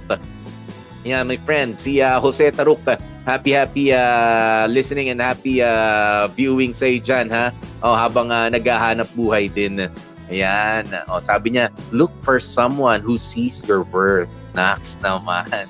Yan, 1.07 1.31
my 1.31 1.39
friend. 1.47 1.79
Si 1.79 2.03
uh, 2.03 2.19
Jose 2.19 2.51
Taruk. 2.51 2.83
Happy, 3.23 3.53
happy 3.53 3.93
uh, 3.93 4.65
listening 4.65 5.13
and 5.13 5.21
happy 5.21 5.61
uh, 5.61 6.25
viewing 6.33 6.73
sa 6.73 6.89
iyo 6.89 6.97
dyan, 7.03 7.29
ha? 7.29 7.53
Oh, 7.85 7.93
habang 7.93 8.33
uh, 8.33 8.49
naghahanap 8.49 9.05
buhay 9.13 9.53
din. 9.53 9.85
Ayan. 10.33 10.89
O, 11.07 11.17
oh, 11.17 11.21
sabi 11.21 11.53
niya, 11.53 11.69
look 11.93 12.11
for 12.25 12.41
someone 12.41 13.05
who 13.05 13.21
sees 13.21 13.61
your 13.63 13.85
worth. 13.93 14.29
Nax 14.57 14.97
naman. 14.99 15.69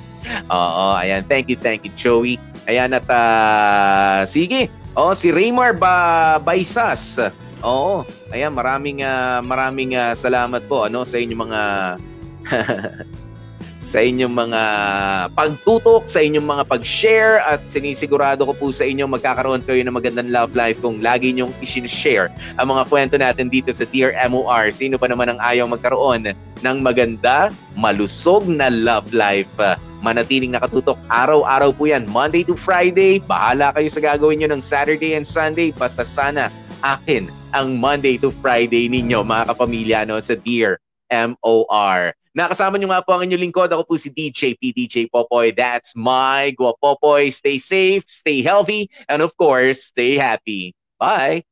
Oo, 0.49 0.85
ayan. 0.97 1.23
Thank 1.25 1.49
you, 1.51 1.57
thank 1.57 1.85
you, 1.87 1.93
Joey. 1.95 2.37
Ayan 2.69 2.93
at 2.93 3.07
uh, 3.09 4.25
sige. 4.29 4.69
Oh, 4.93 5.15
si 5.15 5.31
Raymar 5.33 5.77
ba 5.77 6.37
Baisas. 6.41 7.17
Oo. 7.65 8.05
Ayan, 8.31 8.53
maraming 8.53 9.01
uh, 9.01 9.41
maraming 9.43 9.95
uh, 9.95 10.13
salamat 10.13 10.65
po 10.69 10.85
ano 10.87 11.03
sa 11.03 11.17
inyong 11.17 11.41
mga 11.49 11.61
sa 13.89 14.05
inyong 14.05 14.29
mga 14.29 14.61
pagtutok, 15.33 16.05
sa 16.05 16.21
inyong 16.21 16.45
mga 16.45 16.63
pag-share 16.69 17.41
at 17.41 17.65
sinisigurado 17.65 18.45
ko 18.45 18.53
po 18.53 18.67
sa 18.69 18.85
inyo 18.85 19.09
magkakaroon 19.09 19.65
kayo 19.65 19.81
ng 19.81 19.97
magandang 19.97 20.29
love 20.29 20.53
life 20.53 20.77
kung 20.77 21.01
lagi 21.01 21.33
nyong 21.33 21.49
i-share 21.65 22.29
ang 22.61 22.69
mga 22.69 22.85
kwento 22.85 23.17
natin 23.17 23.49
dito 23.49 23.73
sa 23.73 23.89
Dear 23.89 24.13
MOR. 24.29 24.69
Sino 24.69 25.01
pa 25.01 25.09
naman 25.09 25.33
ang 25.33 25.41
ayaw 25.41 25.65
magkaroon 25.65 26.37
ng 26.37 26.77
maganda, 26.85 27.49
malusog 27.73 28.45
na 28.45 28.69
love 28.69 29.09
life? 29.09 29.49
Manatiling 29.99 30.55
nakatutok 30.55 30.95
araw-araw 31.11 31.75
po 31.75 31.91
yan, 31.91 32.07
Monday 32.07 32.47
to 32.47 32.55
Friday. 32.55 33.19
Bahala 33.19 33.75
kayo 33.75 33.91
sa 33.91 33.99
gagawin 33.99 34.39
nyo 34.39 34.55
ng 34.55 34.63
Saturday 34.63 35.19
and 35.19 35.27
Sunday. 35.27 35.75
Basta 35.75 36.07
sana 36.07 36.47
akin 36.81 37.27
ang 37.51 37.75
Monday 37.75 38.15
to 38.15 38.31
Friday 38.39 38.87
ninyo 38.87 39.27
mga 39.27 39.51
kapamilya 39.51 40.07
no, 40.07 40.15
sa 40.23 40.39
Dear 40.39 40.79
MOR. 41.11 42.15
Nakasama 42.37 42.77
nyo 42.77 42.93
nga 42.93 43.03
po 43.03 43.17
ang 43.17 43.25
inyong 43.27 43.43
lingkod. 43.49 43.69
Ako 43.73 43.83
po 43.83 43.95
si 43.99 44.13
DJ 44.13 44.55
PDJ 44.55 45.09
Popoy. 45.11 45.51
That's 45.51 45.97
my 45.97 46.55
Guapopoy. 46.55 47.33
Stay 47.33 47.57
safe, 47.57 48.05
stay 48.07 48.45
healthy, 48.45 48.87
and 49.09 49.19
of 49.19 49.35
course, 49.35 49.91
stay 49.91 50.15
happy. 50.15 50.77
Bye! 51.01 51.43